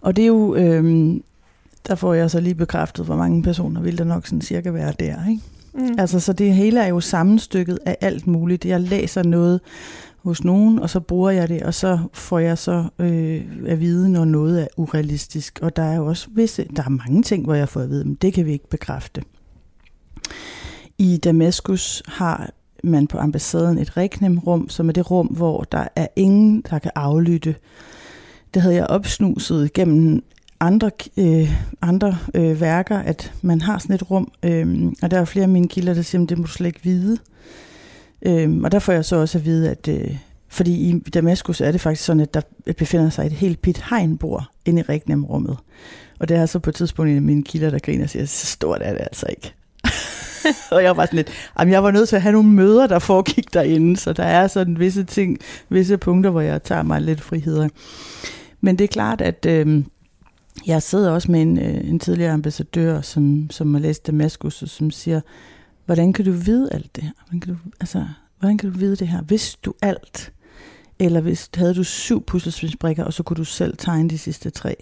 [0.01, 1.15] Og det er jo, øh,
[1.87, 4.93] der får jeg så lige bekræftet, hvor mange personer vil der nok sådan cirka være
[4.99, 5.29] der.
[5.29, 5.41] Ikke?
[5.73, 5.95] Mm.
[5.99, 8.65] Altså, så det hele er jo sammenstykket af alt muligt.
[8.65, 9.61] Jeg læser noget
[10.25, 14.11] hos nogen, og så bruger jeg det, og så får jeg så øh, at vide,
[14.11, 15.59] når noget er urealistisk.
[15.61, 18.05] Og der er jo også visse, der er mange ting, hvor jeg får at vide,
[18.05, 19.21] men det kan vi ikke bekræfte.
[20.97, 22.49] I Damaskus har
[22.83, 26.91] man på ambassaden et reknemrum, som er det rum, hvor der er ingen, der kan
[26.95, 27.55] aflytte.
[28.53, 30.23] Det havde jeg opsnuset gennem
[30.59, 35.25] andre, øh, andre øh, værker, at man har sådan et rum, øh, og der er
[35.25, 37.17] flere af mine kilder, der siger, at det må du slet ikke vide.
[38.21, 40.17] Øhm, og der får jeg så også at vide, at øh,
[40.49, 42.41] fordi i Damaskus er det faktisk sådan, at der
[42.77, 45.57] befinder sig et helt pit hegnbord inde i Regnum-rummet.
[46.19, 48.25] Og det er så på et tidspunkt en af mine kilder, der griner og siger,
[48.25, 49.53] så stort er det altså ikke.
[50.71, 52.99] og jeg var sådan lidt, jamen jeg var nødt til at have nogle møder, der
[52.99, 55.37] foregik derinde, så der er sådan visse ting,
[55.69, 57.69] visse punkter, hvor jeg tager mig lidt friheder.
[58.61, 59.83] Men det er klart, at øh,
[60.67, 64.69] jeg sidder også med en, øh, en tidligere ambassadør, som, som har læst Damaskus, og
[64.69, 65.21] som siger,
[65.85, 67.11] hvordan kan du vide alt det her?
[67.25, 68.05] Hvordan kan du, altså,
[68.39, 69.21] hvordan kan du vide det her?
[69.21, 70.33] Hvis du alt,
[70.99, 74.75] eller hvis havde du syv puslespilsbrikker, og så kunne du selv tegne de sidste tre.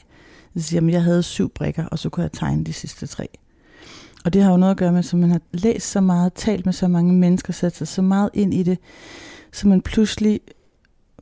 [0.53, 3.27] Det siger, jeg havde syv brikker, og så kunne jeg tegne de sidste tre.
[4.25, 6.65] Og det har jo noget at gøre med, at man har læst så meget, talt
[6.65, 8.77] med så mange mennesker, sat sig så meget ind i det,
[9.51, 10.39] så man pludselig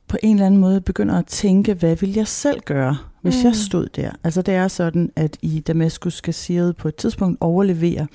[0.08, 3.44] på en eller anden måde begynder at tænke, hvad vil jeg selv gøre, hvis mm.
[3.44, 4.10] jeg stod der?
[4.24, 8.06] Altså det er sådan, at i Damaskus skal på et tidspunkt overlevere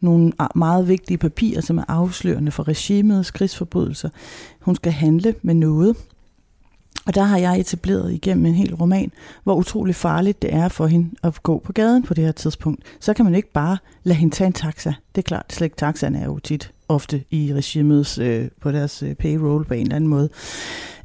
[0.00, 4.08] nogle meget vigtige papirer, som er afslørende for regimets krigsforbrydelser.
[4.60, 5.96] Hun skal handle med noget.
[7.06, 9.12] Og der har jeg etableret igennem en hel roman,
[9.44, 12.82] hvor utrolig farligt det er for hende at gå på gaden på det her tidspunkt.
[13.00, 14.92] Så kan man ikke bare lade hende tage en taxa.
[15.14, 19.02] Det er klart, slet ikke taxaen er jo tit ofte i regimets, øh, på deres
[19.02, 20.28] øh, payroll på en eller anden måde.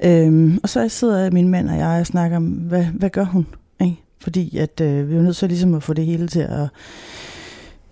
[0.04, 3.48] Øhm, og så sidder min mand og jeg og snakker om, hvad, hvad gør hun?
[3.82, 3.96] Ikke?
[4.22, 6.68] Fordi at, øh, vi er nødt til ligesom at få det hele til at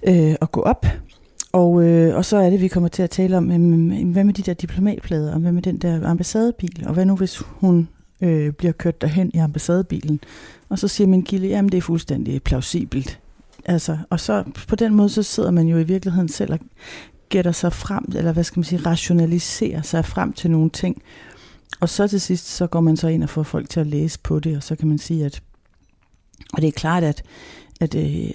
[0.07, 0.85] øh, at gå op.
[1.51, 4.33] Og, øh, og så er det, vi kommer til at tale om, øh, hvad med
[4.33, 7.87] de der diplomatplader, og hvad med den der ambassadebil, og hvad nu hvis hun
[8.21, 10.19] øh, bliver kørt derhen i ambassadebilen.
[10.69, 13.19] Og så siger min kilde, jamen det er fuldstændig plausibelt.
[13.65, 16.59] Altså, og så på den måde, så sidder man jo i virkeligheden selv og
[17.29, 21.01] gætter sig frem, eller hvad skal man sige, rationaliserer sig frem til nogle ting.
[21.79, 24.19] Og så til sidst, så går man så ind og får folk til at læse
[24.19, 25.41] på det, og så kan man sige, at
[26.53, 27.23] og det er klart, at
[27.79, 28.31] at, øh,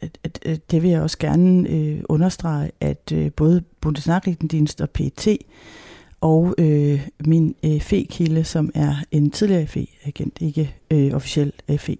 [0.00, 4.90] at, at, at det vil jeg også gerne øh, understrege, at øh, både Bundesnachrichtendienst og
[4.90, 5.28] PT
[6.20, 11.96] og øh, min øh, FE-kilde, som er en tidligere FE-agent, ikke øh, officiel FE.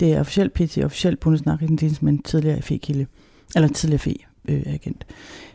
[0.00, 3.06] Det er officiel PT, officiel Bundesnachrichtendienst, men tidligere FE-kilde,
[3.56, 5.06] eller tidligere FE-agent,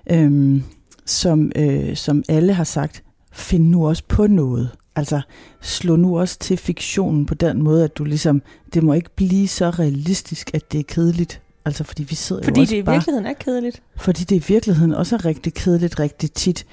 [0.10, 0.62] øh,
[1.06, 4.70] som, øh, som alle har sagt, find nu også på noget.
[5.00, 5.22] Altså,
[5.62, 8.42] slå nu også til fiktionen på den måde, at du ligesom,
[8.74, 11.42] det må ikke blive så realistisk, at det er kedeligt.
[11.66, 13.82] Altså, fordi vi sidder fordi jo også det i bare, virkeligheden er kedeligt.
[13.96, 16.66] Fordi det i virkeligheden også er rigtig kedeligt, rigtig tit.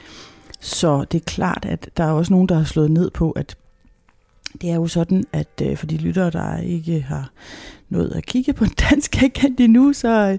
[0.61, 3.57] Så det er klart, at der er også nogen, der har slået ned på, at
[4.61, 7.31] det er jo sådan, at øh, for de lyttere, der ikke har
[7.91, 10.39] nået at kigge på en dansk agent endnu, så,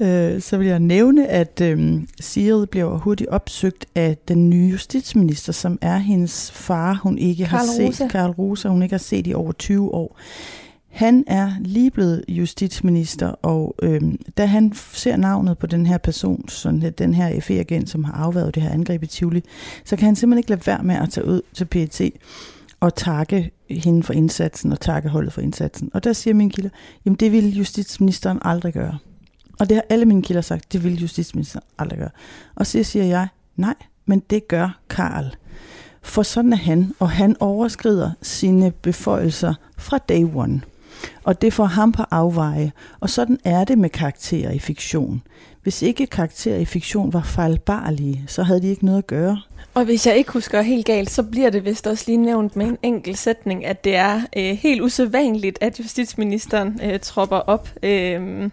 [0.00, 5.52] øh, så vil jeg nævne, at øh, Sigrid bliver hurtigt opsøgt af den nye justitsminister,
[5.52, 9.26] som er hendes far, hun ikke Karl har set, Karl Rosa, hun ikke har set
[9.26, 10.18] i over 20 år.
[10.90, 14.00] Han er lige blevet justitsminister, og øh,
[14.38, 18.54] da han ser navnet på den her person, sådan den her FE-agent, som har afværet
[18.54, 19.44] det her angreb i Tivoli,
[19.84, 22.00] så kan han simpelthen ikke lade være med at tage ud til PET
[22.80, 25.90] og takke hende for indsatsen og takke holdet for indsatsen.
[25.94, 26.70] Og der siger min kilder,
[27.04, 28.98] jamen det ville justitsministeren aldrig gøre.
[29.60, 32.10] Og det har alle mine kilder sagt, det ville justitsministeren aldrig gøre.
[32.54, 33.74] Og så siger jeg, nej,
[34.06, 35.36] men det gør Karl.
[36.02, 40.60] For sådan er han, og han overskrider sine beføjelser fra day one.
[41.24, 42.72] Og det får ham på afveje.
[43.00, 45.22] Og sådan er det med karakterer i fiktion.
[45.62, 49.42] Hvis ikke karakterer i fiktion var fejlbarlige, så havde de ikke noget at gøre.
[49.74, 52.66] Og hvis jeg ikke husker helt galt, så bliver det vist også lige nævnt med
[52.66, 58.50] en enkelt sætning, at det er øh, helt usædvanligt, at justitsministeren øh, tropper op øh,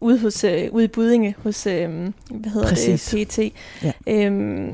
[0.00, 1.90] ude, hos, øh, ude i Budinge hos øh,
[2.30, 3.04] hvad hedder Præcis.
[3.04, 3.38] det, PT.
[3.84, 3.92] Ja.
[4.06, 4.68] Øh,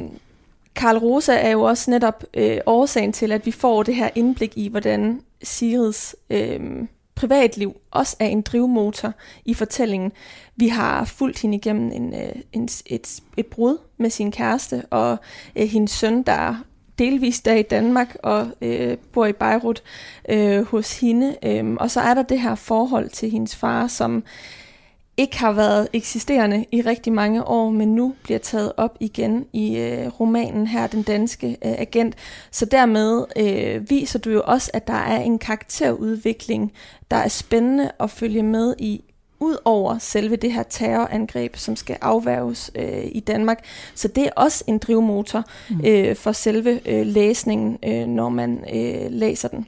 [0.74, 4.52] Karl Rosa er jo også netop øh, årsagen til, at vi får det her indblik
[4.56, 6.60] i, hvordan Sirids øh,
[7.14, 9.12] privatliv også er en drivmotor
[9.44, 10.12] i fortællingen.
[10.56, 15.18] Vi har fulgt hende igennem en, øh, en, et, et brud med sin kæreste, og
[15.56, 16.54] øh, hendes søn, der
[16.98, 19.82] delvist er i Danmark og øh, bor i Beirut
[20.28, 21.36] øh, hos hende.
[21.42, 24.24] Øh, og så er der det her forhold til hendes far, som
[25.16, 29.78] ikke har været eksisterende i rigtig mange år, men nu bliver taget op igen i
[29.78, 32.14] øh, romanen her, Den Danske øh, Agent.
[32.50, 36.72] Så dermed øh, viser du jo også, at der er en karakterudvikling,
[37.10, 39.04] der er spændende at følge med i,
[39.40, 43.64] ud over selve det her terrorangreb, som skal afværges øh, i Danmark.
[43.94, 45.44] Så det er også en drivmotor
[45.86, 49.66] øh, for selve øh, læsningen, øh, når man øh, læser den.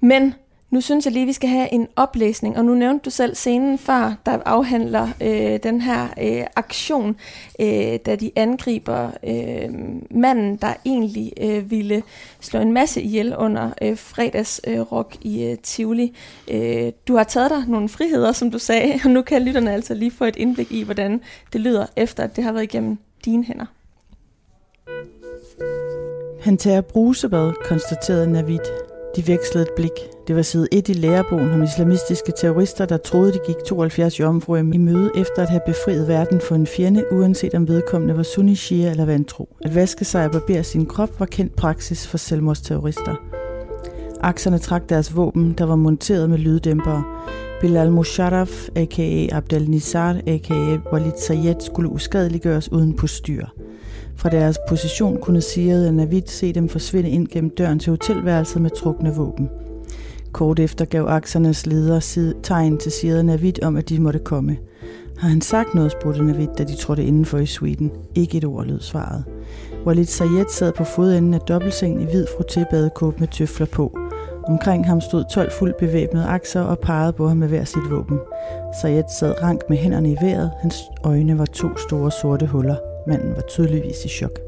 [0.00, 0.34] Men
[0.72, 3.78] nu synes jeg lige, vi skal have en oplæsning, og nu nævnte du selv scenen
[3.78, 7.16] før, der afhandler øh, den her øh, aktion,
[7.60, 9.68] øh, da de angriber øh,
[10.10, 12.02] manden, der egentlig øh, ville
[12.40, 16.16] slå en masse ihjel under øh, fredagsrock øh, rock i øh, Tivoli.
[16.50, 19.94] Øh, du har taget dig nogle friheder, som du sagde, og nu kan lytterne altså
[19.94, 21.20] lige få et indblik i, hvordan
[21.52, 23.66] det lyder, efter at det har været igennem dine hænder.
[26.42, 28.91] Han tager brusebad, konstaterede Navid.
[29.16, 29.90] De vekslede et blik.
[30.26, 34.58] Det var side 1 i lærebogen om islamistiske terrorister, der troede, de gik 72 jomfruer
[34.58, 38.54] i møde efter at have befriet verden for en fjende, uanset om vedkommende var sunni,
[38.54, 39.48] shia eller vantro.
[39.64, 43.14] At vaske sig og barbere sin krop var kendt praksis for selvmordsterrorister.
[44.20, 47.04] Akserne trak deres våben, der var monteret med lyddæmpere.
[47.60, 49.36] Bilal Musharraf, a.k.a.
[49.36, 50.92] Abdel Nizar, a.k.a.
[50.92, 53.46] Walid Sayed, skulle uskadeliggøres uden postyr.
[54.16, 58.62] Fra deres position kunne Siret og Navid se dem forsvinde ind gennem døren til hotelværelset
[58.62, 59.48] med trukne våben.
[60.32, 64.56] Kort efter gav aksernes leder tegn til Siret og Navid om, at de måtte komme.
[65.18, 67.90] Har han sagt noget, spurgte Navid, da de trådte indenfor i suiten.
[68.14, 69.24] Ikke et ord lød svaret.
[69.86, 73.98] Walid Sayed sad på fodenden af dobbeltsengen i hvid frotébadekåbe med tøfler på.
[74.48, 78.18] Omkring ham stod 12 fuldt bevæbnede akser og pegede på ham med hver sit våben.
[78.80, 80.50] Sayed sad rank med hænderne i vejret.
[80.60, 82.91] Hans øjne var to store sorte huller.
[83.06, 84.38] Manden var tydeligvis i chok.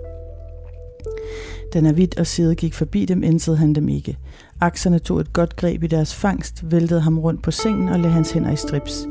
[1.75, 4.19] Da Navid og Sede gik forbi dem, indsede han dem ikke.
[4.61, 8.15] Akserne tog et godt greb i deres fangst, væltede ham rundt på sengen og lagde
[8.15, 9.07] hans hænder i strips.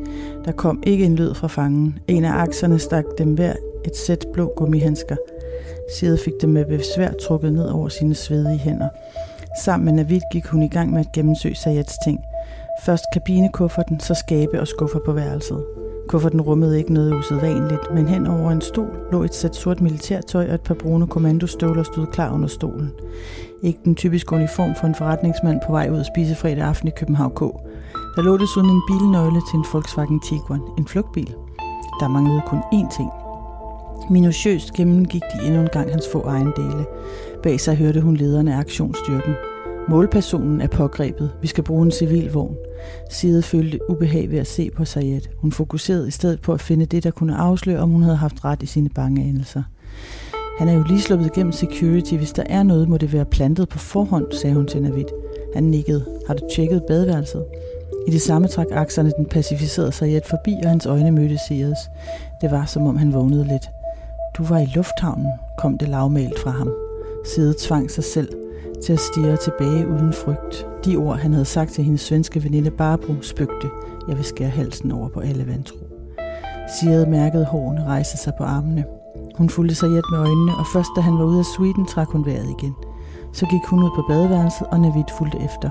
[0.46, 2.00] Der kom ikke en lyd fra fangen.
[2.08, 3.54] En af akserne stak dem hver
[3.86, 5.16] et sæt blå gummihandsker.
[6.00, 8.90] Sede fik dem med besvær trukket ned over sine svedige hænder.
[9.64, 12.20] Sammen med Navid gik hun i gang med at gennemsøge Sayeds ting.
[12.86, 15.83] Først kabinekufferten, så skabe og skuffer på værelset.
[16.08, 20.48] Kufferten rummede ikke noget usædvanligt, men hen over en stol lå et sæt sort militærtøj
[20.48, 22.92] og et par brune kommandostøvler stod klar under stolen.
[23.62, 26.92] Ikke den typiske uniform for en forretningsmand på vej ud at spise fredag aften i
[26.98, 27.40] København K.
[28.16, 31.34] Der lå desuden en bilnøgle til en Volkswagen Tiguan, en flugtbil.
[32.00, 33.10] Der manglede kun én ting.
[34.10, 36.86] Minutiøst gennemgik de endnu en gang hans få ejendele.
[37.44, 39.34] Bag sig hørte hun lederne af aktionsstyrken.
[39.90, 41.32] Målpersonen er pågrebet.
[41.42, 42.56] Vi skal bruge en civilvogn.
[43.10, 45.22] Side følte ubehag ved at se på Sayed.
[45.38, 48.46] Hun fokuserede i stedet på at finde det, der kunne afsløre, om hun havde haft
[48.46, 49.64] ret i sine bange anelser.
[50.60, 52.14] Han er jo lige sluppet igennem security.
[52.14, 55.06] Hvis der er noget, må det være plantet på forhånd, sagde hun til Navid.
[55.54, 56.06] Han nikkede.
[56.28, 57.46] Har du tjekket badeværelset?
[58.08, 61.80] I det samme trak akserne den pacificerede Sayed forbi, og hans øjne mødte Sayeds.
[62.42, 63.70] Det var, som om han vågnede lidt.
[64.38, 65.28] Du var i lufthavnen,
[65.58, 66.83] kom det lavmælt fra ham.
[67.24, 68.30] Side tvang sig selv
[68.84, 70.68] til at stige tilbage uden frygt.
[70.86, 73.70] De ord, han havde sagt til hendes svenske veninde Barbro, spøgte.
[74.08, 75.78] Jeg vil skære halsen over på alle vantro.
[76.80, 78.86] Sirede mærkede hårene rejse sig på armene.
[79.38, 82.08] Hun fulgte sig hjælp med øjnene, og først da han var ude af suiten, trak
[82.10, 82.76] hun vejret igen.
[83.34, 85.70] Så gik hun ud på badeværelset, og Navid fulgte efter.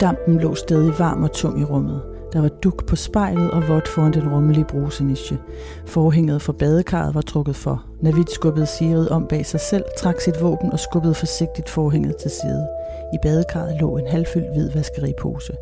[0.00, 2.02] Dampen lå stadig varm og tung i rummet.
[2.32, 5.38] Der var duk på spejlet og vådt foran den rummelige brusenische.
[5.86, 7.84] Forhænget for badekarret var trukket for.
[8.00, 12.30] Navid skubbede Sigrid om bag sig selv, trak sit våben og skubbede forsigtigt forhænget til
[12.30, 12.66] side.
[13.14, 15.52] I badekarret lå en halvfyldt hvid vaskeripose.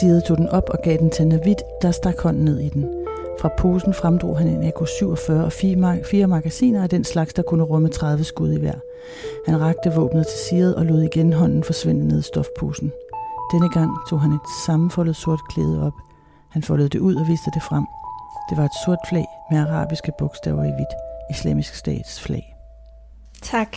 [0.00, 2.86] Sigrid tog den op og gav den til Navid, der stak hånden ned i den.
[3.40, 7.88] Fra posen fremdrog han en AK-47 og fire, magasiner af den slags, der kunne rumme
[7.88, 8.74] 30 skud i hver.
[9.46, 12.92] Han rakte våbnet til Sigrid og lod igen hånden forsvinde ned i stofposen.
[13.52, 15.94] Denne gang tog han et sammenfoldet sort klæde op.
[16.48, 17.86] Han foldede det ud og viste det frem.
[18.50, 20.94] Det var et sort flag med arabiske bogstaver i hvidt.
[21.30, 22.56] Islamisk stats flag.
[23.42, 23.76] Tak.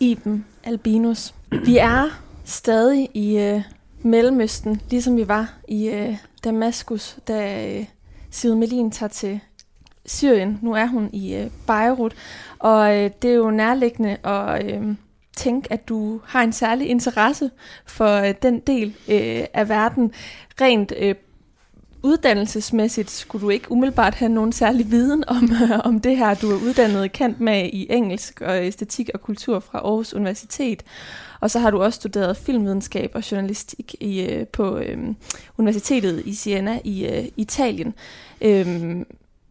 [0.00, 1.34] Iben Albinus.
[1.64, 2.04] Vi er
[2.44, 3.62] stadig i øh,
[4.02, 7.86] Mellemøsten, ligesom vi var i øh, Damaskus, da øh,
[8.30, 9.40] Sigrid Melin tager til
[10.06, 10.58] Syrien.
[10.62, 12.14] Nu er hun i øh, Beirut,
[12.58, 14.94] og øh, det er jo nærliggende at øh,
[15.36, 17.50] tænke, at du har en særlig interesse
[17.86, 20.12] for øh, den del øh, af verden.
[20.60, 21.14] Rent øh,
[22.02, 26.34] uddannelsesmæssigt skulle du ikke umiddelbart have nogen særlig viden om, øh, om det her.
[26.34, 30.82] Du er uddannet kendt med i engelsk og æstetik og kultur fra Aarhus Universitet.
[31.40, 34.98] Og så har du også studeret filmvidenskab og journalistik i, øh, på øh,
[35.58, 37.94] Universitetet i Siena i øh, Italien.
[38.40, 38.96] Øh,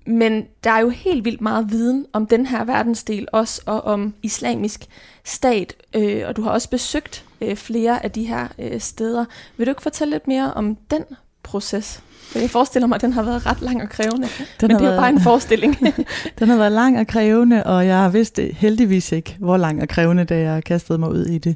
[0.08, 4.14] men der er jo helt vildt meget viden om den her verdensdel også, og om
[4.24, 4.86] islamisk
[5.24, 9.26] stat, øh, og du har også besøgt øh, flere af de her øh, steder.
[9.58, 11.03] Vil du ikke fortælle lidt mere om den
[11.43, 12.01] proces?
[12.32, 14.28] For jeg forestiller mig, at den har været ret lang og krævende,
[14.62, 15.78] den men det er jo bare en forestilling.
[16.39, 19.88] den har været lang og krævende, og jeg har vidst heldigvis ikke, hvor lang og
[19.88, 21.56] krævende, da jeg kastede mig ud i det.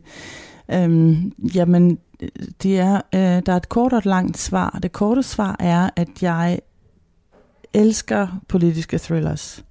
[0.71, 1.97] Øhm, jamen,
[2.63, 4.79] det er, øh, der er et kort og et langt svar.
[4.83, 6.59] Det korte svar er, at jeg
[7.73, 9.63] elsker politiske thrillers.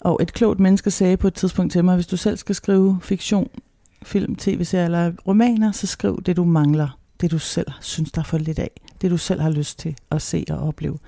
[0.00, 2.98] Og et klogt menneske sagde på et tidspunkt til mig, hvis du selv skal skrive
[3.02, 3.48] fiktion,
[4.02, 6.98] film, tv-serier eller romaner, så skriv det, du mangler.
[7.20, 8.70] Det, du selv synes, der er for lidt af.
[9.00, 10.98] Det, du selv har lyst til at se og opleve.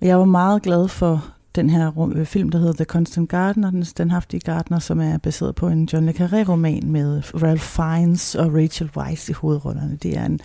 [0.00, 1.24] Og jeg var meget glad for
[1.54, 5.54] den her øh, film, der hedder The Constant Gardener, den standhaftige gardener, som er baseret
[5.54, 9.98] på en John le Carré-roman med Ralph Fiennes og Rachel Weisz i hovedrollerne.
[10.02, 10.40] Det er en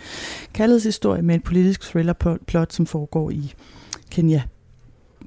[0.52, 3.54] kærlighedshistorie med et politisk thriller-plot, som foregår i
[4.10, 4.42] Kenya.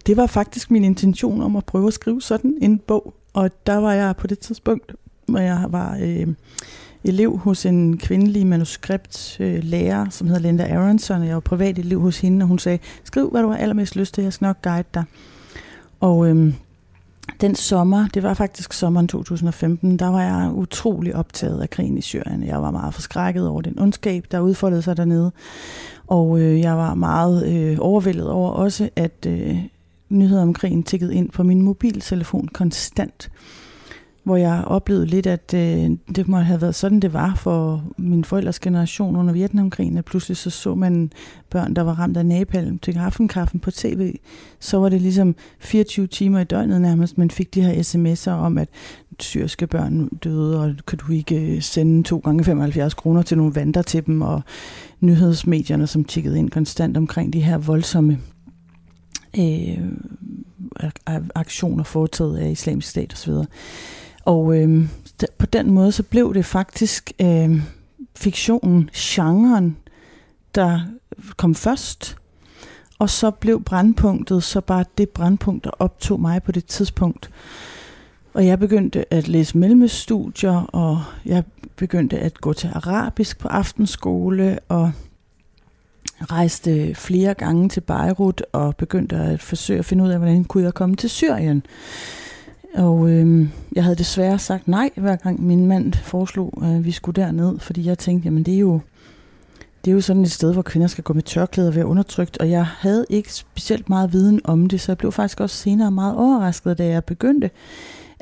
[0.07, 3.75] Det var faktisk min intention om at prøve at skrive sådan en bog, og der
[3.75, 4.95] var jeg på det tidspunkt,
[5.27, 6.27] hvor jeg var øh,
[7.03, 11.99] elev hos en kvindelig manuskriptlærer, øh, som hedder Linda Aronson, og jeg var privat elev
[11.99, 14.61] hos hende, og hun sagde, skriv hvad du har allermest lyst til, jeg skal nok
[14.61, 15.03] guide dig.
[15.99, 16.53] Og øh,
[17.41, 22.01] den sommer, det var faktisk sommeren 2015, der var jeg utrolig optaget af krigen i
[22.01, 22.43] Syrien.
[22.43, 25.31] Jeg var meget forskrækket over den ondskab, der udfoldede sig dernede.
[26.07, 29.57] Og øh, jeg var meget øh, overvældet over også, at øh,
[30.09, 33.29] nyheder om krigen tikkede ind på min mobiltelefon konstant
[34.23, 38.23] hvor jeg oplevede lidt, at øh, det må have været sådan, det var for min
[38.23, 41.11] forældres generation under Vietnamkrigen, at pludselig så så man
[41.49, 44.15] børn, der var ramt af napalm til aftenkaffen på tv.
[44.59, 48.57] Så var det ligesom 24 timer i døgnet nærmest, man fik de her sms'er om,
[48.57, 48.69] at
[49.19, 53.55] syriske børn døde, og kan du ikke øh, sende to gange 75 kroner til nogle
[53.55, 54.41] vanter til dem, og
[54.99, 58.19] nyhedsmedierne, som tikkede ind konstant omkring de her voldsomme
[59.37, 59.77] øh,
[61.35, 63.33] aktioner foretaget af islamisk stat osv.
[64.25, 64.89] Og øh,
[65.37, 67.61] på den måde så blev det faktisk øh,
[68.15, 69.77] fiktionen, genren,
[70.55, 70.79] der
[71.37, 72.17] kom først.
[72.99, 77.29] Og så blev brandpunktet så bare det brandpunkt, der optog mig på det tidspunkt.
[78.33, 81.43] Og jeg begyndte at læse mellemstudier, og jeg
[81.75, 84.91] begyndte at gå til arabisk på aftenskole, og
[86.21, 90.63] rejste flere gange til Beirut, og begyndte at forsøge at finde ud af, hvordan kunne
[90.63, 91.65] jeg komme til Syrien.
[92.75, 97.21] Og øh, jeg havde desværre sagt nej, hver gang min mand foreslog, at vi skulle
[97.21, 98.79] derned, fordi jeg tænkte, jamen det er jo,
[99.85, 102.37] det er jo sådan et sted, hvor kvinder skal gå med tørklæder og være undertrykt,
[102.37, 105.91] og jeg havde ikke specielt meget viden om det, så jeg blev faktisk også senere
[105.91, 107.49] meget overrasket, da jeg begyndte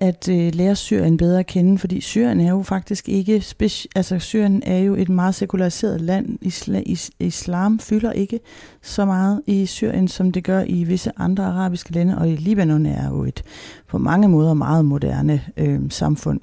[0.02, 4.20] at øh, lære Syrien bedre at kende, fordi Syrien er jo faktisk ikke, speci- altså
[4.20, 6.38] Syrien er jo et meget sekulariseret land.
[6.46, 8.40] Isla- is- islam fylder ikke
[8.82, 12.86] så meget i Syrien, som det gør i visse andre arabiske lande, og i Libanon
[12.86, 13.44] er jo et
[13.88, 16.40] på mange måder meget moderne øh, samfund.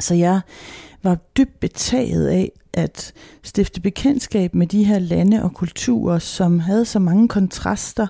[0.00, 0.40] Så jeg
[1.02, 6.84] var dybt betaget af at stifte bekendtskab med de her lande og kulturer, som havde
[6.84, 8.06] så mange kontraster,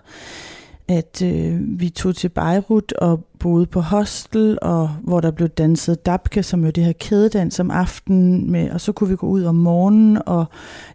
[0.91, 6.07] at øh, vi tog til Beirut og boede på hostel, og hvor der blev danset
[6.07, 9.43] dabke, som jo det her kædedans om aftenen, med, og så kunne vi gå ud
[9.43, 10.45] om morgenen, og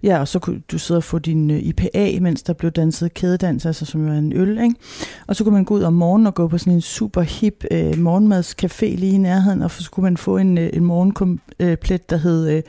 [0.04, 3.14] ja, og så kunne du sidde og få din øh, IPA, mens der blev danset
[3.14, 4.76] kædedans, altså som jo er en øl, ikke?
[5.28, 7.66] Og så kunne man gå ud om morgenen og gå på sådan en super hip
[7.72, 12.18] øh, morgenmadscafé lige i nærheden, og så kunne man få en, øh, en morgenkomplet, der
[12.18, 12.50] hed...
[12.50, 12.62] Øh,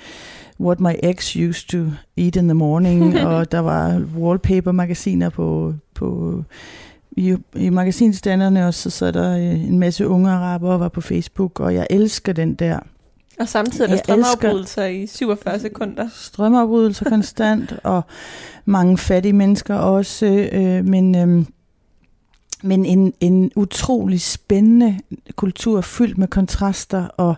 [0.60, 1.78] What My Ex Used to
[2.16, 6.42] Eat in the Morning, og der var wallpaper-magasiner på, på
[7.16, 11.00] i, i magasinstanderne, og så sad der øh, en masse unge araber og var på
[11.00, 12.78] Facebook, og jeg elsker den der.
[13.40, 16.08] Og samtidig er der strømafbrydelser i 47 sekunder.
[16.14, 18.02] Strømafbrydelser konstant, og
[18.64, 21.16] mange fattige mennesker også, øh, men...
[21.16, 21.44] Øh,
[22.62, 24.98] men en, en utrolig spændende
[25.36, 27.34] kultur, fyldt med kontraster og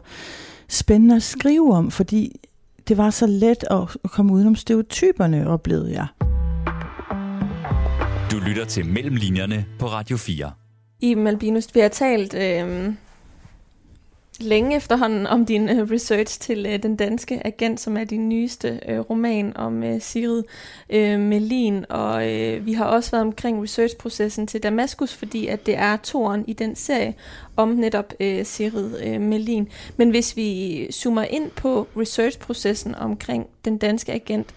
[0.68, 2.40] spændende at skrive om, fordi
[2.88, 6.06] det var så let at komme udenom stereotyperne, oplevede jeg.
[8.38, 10.52] Du lytter til Mellemlinjerne på Radio 4.
[11.00, 12.92] I Malbinus, vi har talt øh,
[14.40, 18.80] længe efterhånden om din øh, research til øh, Den Danske Agent, som er din nyeste
[18.88, 20.42] øh, roman om øh, Sigrid
[20.90, 21.84] øh, Melin.
[21.88, 26.44] Og øh, vi har også været omkring researchprocessen til Damaskus, fordi at det er toren
[26.46, 27.14] i den serie
[27.56, 29.68] om netop øh, Sigrid øh, Melin.
[29.96, 34.54] Men hvis vi zoomer ind på researchprocessen omkring Den Danske Agent,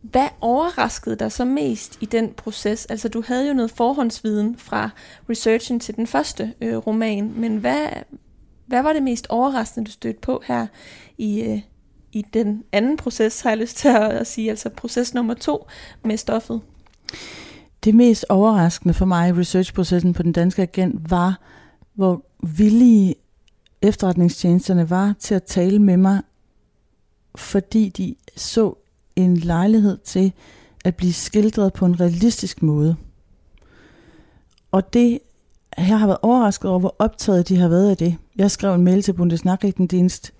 [0.00, 2.86] hvad overraskede dig så mest i den proces?
[2.86, 4.90] Altså, du havde jo noget forhåndsviden fra
[5.30, 7.86] researchen til den første øh, roman, men hvad,
[8.66, 10.66] hvad var det mest overraskende, du stødte på her
[11.18, 11.60] i, øh,
[12.12, 15.66] i den anden proces, har jeg lyst til at, at sige, altså proces nummer to
[16.04, 16.60] med stoffet?
[17.84, 21.40] Det mest overraskende for mig i researchprocessen på den danske agent var,
[21.94, 23.14] hvor villige
[23.82, 26.22] efterretningstjenesterne var til at tale med mig,
[27.34, 28.74] fordi de så
[29.16, 30.32] en lejlighed til
[30.84, 32.96] at blive skildret på en realistisk måde.
[34.72, 35.18] Og det,
[35.78, 38.16] jeg har været overrasket over, hvor optaget de har været af det.
[38.36, 40.32] Jeg skrev en mail til Bundesnachrichtendienst.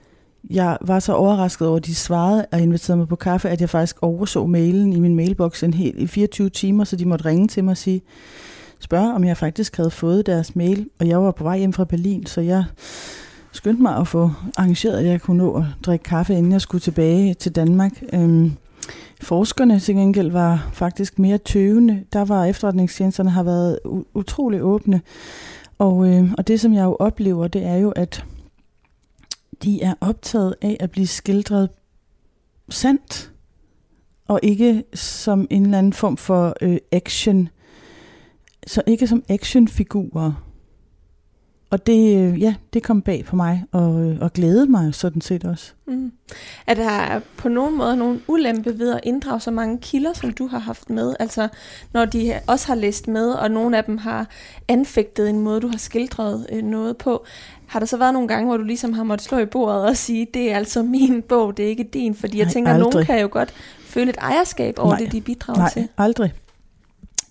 [0.51, 3.71] Jeg var så overrasket over, at de svarede og inviterede mig på kaffe, at jeg
[3.71, 7.49] faktisk overså mailen i min mailbox en hel, i 24 timer, så de måtte ringe
[7.49, 8.03] til mig og sige,
[8.81, 10.89] spørge, om jeg faktisk havde fået deres mail.
[11.01, 12.65] Og jeg var på vej hjem fra Berlin, så jeg
[13.53, 16.81] skyndte mig at få arrangeret, at jeg kunne nå at drikke kaffe, inden jeg skulle
[16.81, 18.03] tilbage til Danmark.
[18.13, 18.53] Øhm,
[19.21, 22.05] forskerne til gengæld var faktisk mere tøvende.
[22.13, 23.79] Der var efterretningstjenesterne har været
[24.15, 25.01] utrolig åbne.
[25.79, 28.25] Og, øh, og det, som jeg jo oplever, det er jo, at
[29.63, 31.69] de er optaget af at blive skildret
[32.69, 33.33] sandt,
[34.29, 37.49] og ikke som en eller anden form for øh, action.
[38.67, 40.50] Så ikke som actionfigurer.
[41.71, 45.21] Og det, øh, ja, det kom bag på mig, og, øh, og glædede mig sådan
[45.21, 45.73] set også.
[45.87, 46.13] Mm.
[46.67, 50.47] Er der på nogen måde nogen ulempe ved at inddrage så mange kilder, som du
[50.47, 51.15] har haft med?
[51.21, 51.49] Altså,
[51.93, 54.27] når de også har læst med, og nogle af dem har
[54.69, 57.25] anfægtet en måde, du har skildret øh, noget på,
[57.67, 59.97] har der så været nogle gange, hvor du ligesom har måttet slå i bordet og
[59.97, 62.15] sige, det er altså min bog, det er ikke din?
[62.15, 63.55] Fordi jeg tænker, at nogen kan jo godt
[63.85, 64.99] føle et ejerskab over Nej.
[64.99, 65.89] det, de bidrager Nej, til.
[65.99, 66.33] aldrig.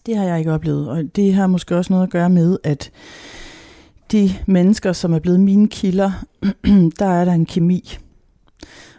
[0.05, 2.91] Det har jeg ikke oplevet, og det har måske også noget at gøre med, at
[4.11, 6.11] de mennesker, som er blevet mine kilder,
[6.99, 7.97] der er der en kemi.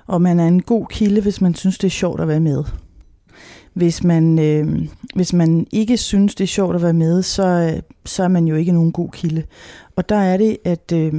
[0.07, 2.65] Og man er en god kilde, hvis man synes, det er sjovt at være med.
[3.73, 7.83] Hvis man, øh, hvis man ikke synes, det er sjovt at være med, så, øh,
[8.05, 9.43] så er man jo ikke nogen god kilde.
[9.97, 11.13] Og der er det, at, øh,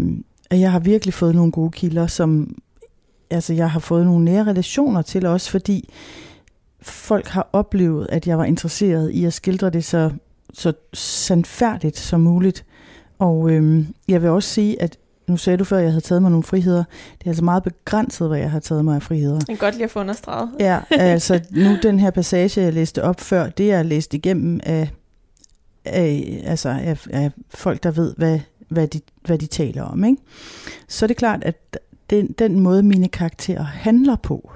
[0.50, 2.56] at jeg har virkelig fået nogle gode kilder, som
[3.30, 5.90] altså, jeg har fået nogle nære relationer til også, fordi
[6.82, 10.12] folk har oplevet, at jeg var interesseret i at skildre det så,
[10.54, 12.66] så sandfærdigt som muligt.
[13.22, 14.98] Og øh, jeg vil også sige, at
[15.28, 16.84] nu sagde du før, at jeg havde taget mig nogle friheder.
[17.20, 19.40] Det er altså meget begrænset, hvad jeg har taget mig af friheder.
[19.40, 20.50] Det er godt lige at få understreget.
[20.60, 24.90] ja, altså nu den her passage, jeg læste op før, det er læst igennem af,
[25.86, 30.04] af, altså af, af folk, der ved, hvad, hvad, de, hvad de taler om.
[30.04, 30.22] Ikke?
[30.88, 31.78] Så er det klart, at
[32.10, 34.52] den, den måde, mine karakterer handler på,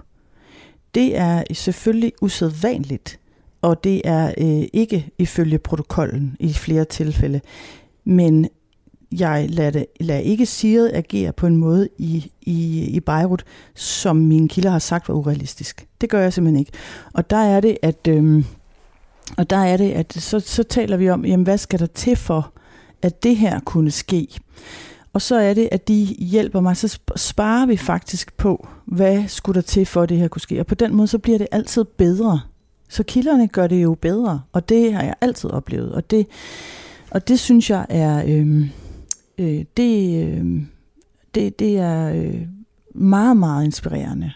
[0.96, 3.20] det er selvfølgelig usædvanligt,
[3.62, 7.42] og det er øh, ikke ifølge protokollen i flere tilfælde.
[8.06, 8.48] Men
[9.20, 13.44] jeg lader, det, lader ikke Siret agere på en måde i, i, i Beirut,
[13.76, 15.88] som mine kilder har sagt var urealistisk.
[16.02, 16.72] Det gør jeg simpelthen ikke.
[17.14, 18.46] Og der er det, at, øhm,
[19.38, 22.16] og der er det, at så, så taler vi om, jamen, hvad skal der til
[22.16, 22.52] for,
[23.02, 24.28] at det her kunne ske?
[25.14, 29.56] Og så er det, at de hjælper mig, så sparer vi faktisk på, hvad skulle
[29.56, 30.60] der til for, at det her kunne ske.
[30.60, 32.42] Og på den måde, så bliver det altid bedre.
[32.90, 35.92] Så kilderne gør det jo bedre, og det har jeg altid oplevet.
[35.92, 36.28] Og det,
[37.16, 38.70] og det synes jeg er, øh,
[39.38, 40.62] øh, det, øh,
[41.36, 42.42] det, det er øh,
[42.96, 44.34] meget, meget inspirerende.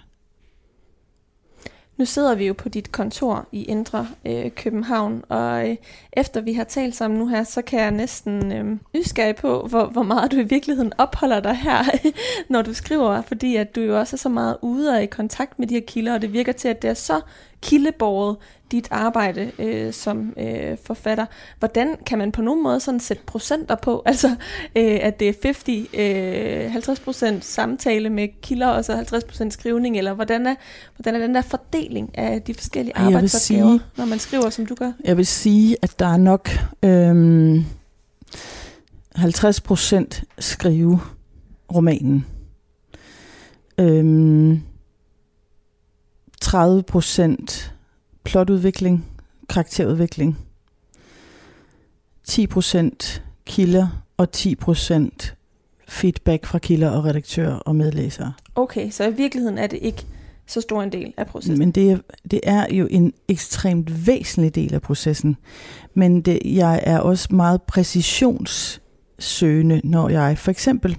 [1.98, 5.76] Nu sidder vi jo på dit kontor i Indre øh, København, og øh,
[6.14, 9.86] efter vi har talt sammen nu her, så kan jeg næsten øh, nysgerrig på, hvor,
[9.86, 11.84] hvor meget du i virkeligheden opholder dig her,
[12.54, 15.60] når du skriver, fordi at du jo også er så meget ude og i kontakt
[15.60, 17.22] med de her kilder, og det virker til, at det er så
[17.62, 18.38] kildebåret,
[18.72, 21.26] dit arbejde øh, som øh, forfatter.
[21.60, 24.04] Hvordan kan man på nogen måde sådan sætte procenter på?
[24.10, 24.28] Altså,
[24.76, 29.54] øh, at det er 50, øh, 50 procent samtale med kilder, og så 50 procent
[29.54, 30.56] skrivning, eller hvordan er,
[30.96, 34.76] hvordan er den der fordeling af de forskellige arbejdsopgaver, sige, når man skriver, som du
[34.76, 34.92] gør?
[35.04, 36.50] Jeg vil sige, at der er nok
[36.84, 37.64] øh,
[39.16, 41.00] 50 procent skrive
[41.76, 42.26] romanen.
[43.78, 44.58] Øh,
[46.42, 47.74] 30 procent
[48.24, 49.06] plotudvikling,
[49.50, 50.38] karakterudvikling,
[52.30, 55.34] 10% kilder og 10%
[55.88, 58.34] feedback fra kilder og redaktører og medlæsere.
[58.56, 60.06] Okay, så i virkeligheden er det ikke
[60.48, 61.60] så stor en del af processen.
[61.60, 61.98] Men det er,
[62.32, 65.38] det er jo en ekstremt væsentlig del af processen.
[65.94, 70.98] Men det, jeg er også meget præcisionssøgende, når jeg for eksempel,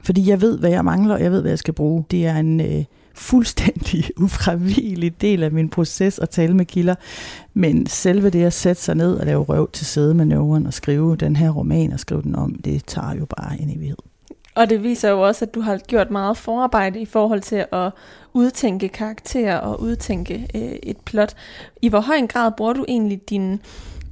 [0.00, 2.04] fordi jeg ved, hvad jeg mangler, og jeg ved, hvad jeg skal bruge.
[2.10, 2.84] Det er en, øh,
[3.16, 6.94] fuldstændig ufravigelig del af min proces at tale med kilder.
[7.54, 11.36] Men selve det at sætte sig ned og lave røv til sædemanøvren og skrive den
[11.36, 13.96] her roman og skrive den om, det tager jo bare en evighed.
[14.54, 17.90] Og det viser jo også, at du har gjort meget forarbejde i forhold til at
[18.32, 21.34] udtænke karakterer og udtænke øh, et plot.
[21.82, 23.60] I hvor høj en grad bruger du egentlig din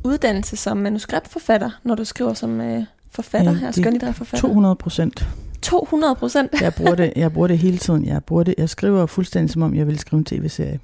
[0.05, 4.49] uddannelse som manuskriptforfatter, når du skriver som øh, forfatter ja, her, skønlitterær forfatter?
[4.49, 5.27] 200 procent.
[5.65, 6.61] 200 procent.
[6.61, 8.05] jeg, bruger det, jeg bruger det hele tiden.
[8.05, 10.81] Jeg, bruger det, jeg skriver fuldstændig, som om jeg vil skrive en tv-serie.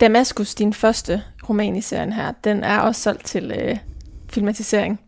[0.00, 3.76] Damaskus, din første roman i serien her, den er også solgt til øh,
[4.28, 5.00] filmatisering.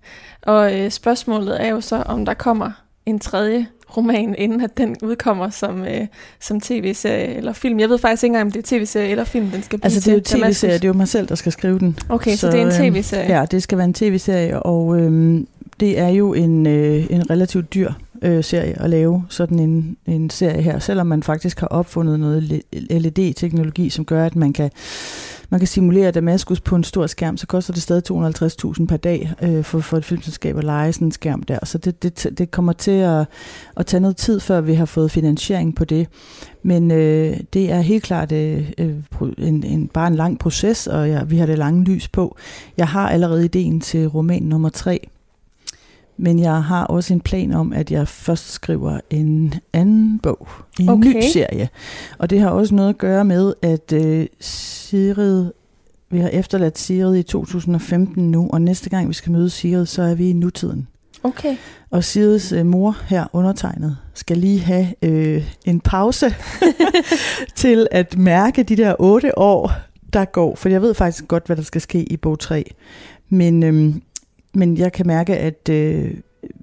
[0.43, 2.71] Og øh, spørgsmålet er jo så, om der kommer
[3.07, 3.67] en tredje
[3.97, 6.07] roman, inden at den udkommer som, øh,
[6.41, 7.81] som tv-serie eller film.
[7.81, 10.01] Jeg ved faktisk ikke engang, om det er tv-serie eller film, den skal blive Altså
[10.01, 11.99] det er jo tv-serie, det er jo mig selv, der skal skrive den.
[12.09, 13.39] Okay, så, så det er en øhm, tv-serie?
[13.39, 15.47] ja, det skal være en tv-serie, og øhm,
[15.81, 17.93] det er jo en, øh, en relativt dyr
[18.23, 22.63] øh, serie at lave sådan en, en serie her, selvom man faktisk har opfundet noget
[22.73, 24.71] LED-teknologi, som gør, at man kan
[25.51, 29.33] man kan simulere Damaskus på en stor skærm, så koster det stadig 250.000 per dag
[29.43, 31.59] øh, for, for et filmselskab at lege sådan en skærm der.
[31.65, 33.27] Så det, det, det kommer til at,
[33.77, 36.09] at tage noget tid, før vi har fået finansiering på det.
[36.63, 38.95] Men øh, det er helt klart øh, øh
[39.39, 42.37] en, en, bare en lang proces, og ja, vi har det lange lys på.
[42.77, 45.09] Jeg har allerede ideen til roman nummer 3,
[46.17, 50.49] men jeg har også en plan om, at jeg først skriver en anden bog.
[50.81, 51.09] En okay.
[51.09, 51.69] ny serie.
[52.19, 55.47] Og det har også noget at gøre med, at øh, Sigrid,
[56.11, 60.03] vi har efterladt Sigrid i 2015 nu, og næste gang vi skal møde Sigrid, så
[60.03, 60.89] er vi i nutiden.
[61.23, 61.57] Okay.
[61.91, 66.35] Og Sigrids øh, mor her undertegnet skal lige have øh, en pause
[67.55, 69.73] til at mærke de der otte år,
[70.13, 70.55] der går.
[70.55, 72.75] For jeg ved faktisk godt, hvad der skal ske i bog 3.
[73.29, 74.03] Men øhm,
[74.57, 76.11] men jeg kan mærke, at øh,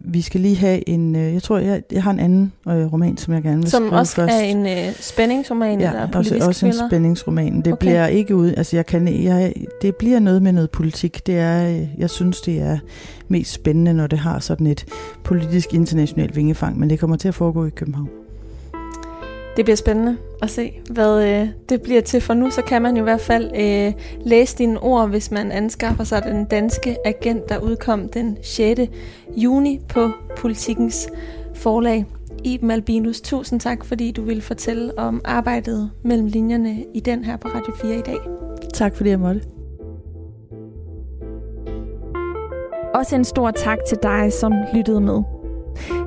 [0.05, 3.17] vi skal lige have en, øh, jeg tror, jeg, jeg har en anden øh, roman,
[3.17, 4.33] som jeg gerne vil Som også først.
[4.33, 5.79] er en øh, spændingsroman?
[5.79, 7.57] Ja, eller også, også en spændingsroman.
[7.57, 7.79] Det okay.
[7.79, 11.27] bliver ikke ud, altså jeg kan, jeg, det bliver noget med noget politik.
[11.27, 12.77] Det er, øh, jeg synes, det er
[13.27, 14.85] mest spændende, når det har sådan et
[15.23, 18.09] politisk internationalt vingefang, men det kommer til at foregå i København.
[19.57, 22.21] Det bliver spændende at se, hvad øh, det bliver til.
[22.21, 23.93] For nu så kan man jo i hvert fald øh,
[24.25, 28.81] læse dine ord, hvis man anskaffer sig den danske agent, der udkom den 6.
[29.37, 31.09] juni på Politikens
[31.55, 32.05] forlag.
[32.43, 37.37] Iben Albinus, tusind tak, fordi du vil fortælle om arbejdet mellem linjerne i den her
[37.37, 38.17] på Radio 4 i dag.
[38.73, 39.41] Tak fordi jeg måtte.
[42.93, 45.32] Også en stor tak til dig, som lyttede med.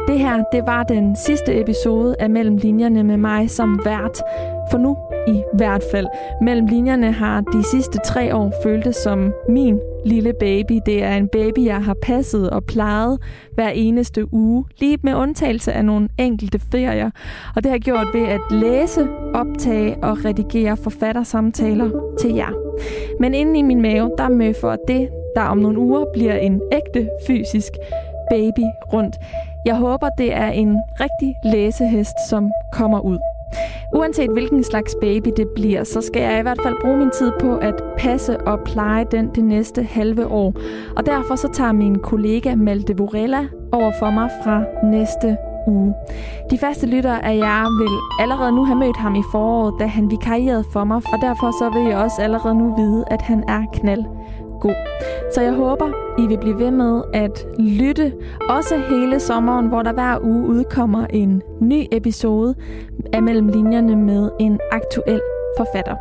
[0.09, 4.23] Det her, det var den sidste episode af Mellem Linjerne med mig som vært.
[4.71, 4.97] For nu
[5.29, 6.07] i hvert fald.
[6.43, 10.81] Mellem linjerne har de sidste tre år føltes som min lille baby.
[10.87, 13.19] Det er en baby, jeg har passet og plejet
[13.55, 17.11] hver eneste uge, lige med undtagelse af nogle enkelte ferier.
[17.57, 21.91] Og det har jeg gjort ved at læse, optage og redigere forfattersamtaler
[22.21, 22.53] til jer.
[23.21, 27.09] Men inde i min mave, der møffer det, der om nogle uger bliver en ægte
[27.27, 27.73] fysisk
[28.31, 29.17] baby rundt.
[29.67, 33.19] Jeg håber, det er en rigtig læsehest, som kommer ud.
[33.95, 37.33] Uanset hvilken slags baby det bliver, så skal jeg i hvert fald bruge min tid
[37.41, 40.53] på at passe og pleje den det næste halve år.
[40.97, 45.37] Og derfor så tager min kollega Malte Vorella over for mig fra næste
[45.67, 45.95] uge.
[46.51, 50.11] De faste lyttere af jer vil allerede nu have mødt ham i foråret, da han
[50.11, 53.63] vikarierede for mig, og derfor så vil jeg også allerede nu vide, at han er
[53.73, 54.05] knald
[54.61, 54.75] god.
[55.35, 55.89] Så jeg håber,
[56.19, 58.13] I vil blive ved med at lytte,
[58.49, 62.55] også hele sommeren, hvor der hver uge udkommer en ny episode
[63.13, 65.21] af Mellem Linjerne med en aktuel
[65.57, 65.97] forfatter.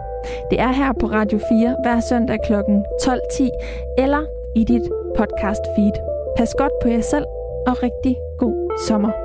[0.52, 2.54] Det er her på Radio 4 hver søndag kl.
[2.54, 3.50] 12.10
[3.98, 4.22] eller
[4.56, 5.94] i dit podcast feed.
[6.38, 7.26] Pas godt på jer selv
[7.68, 9.25] og rigtig god sommer.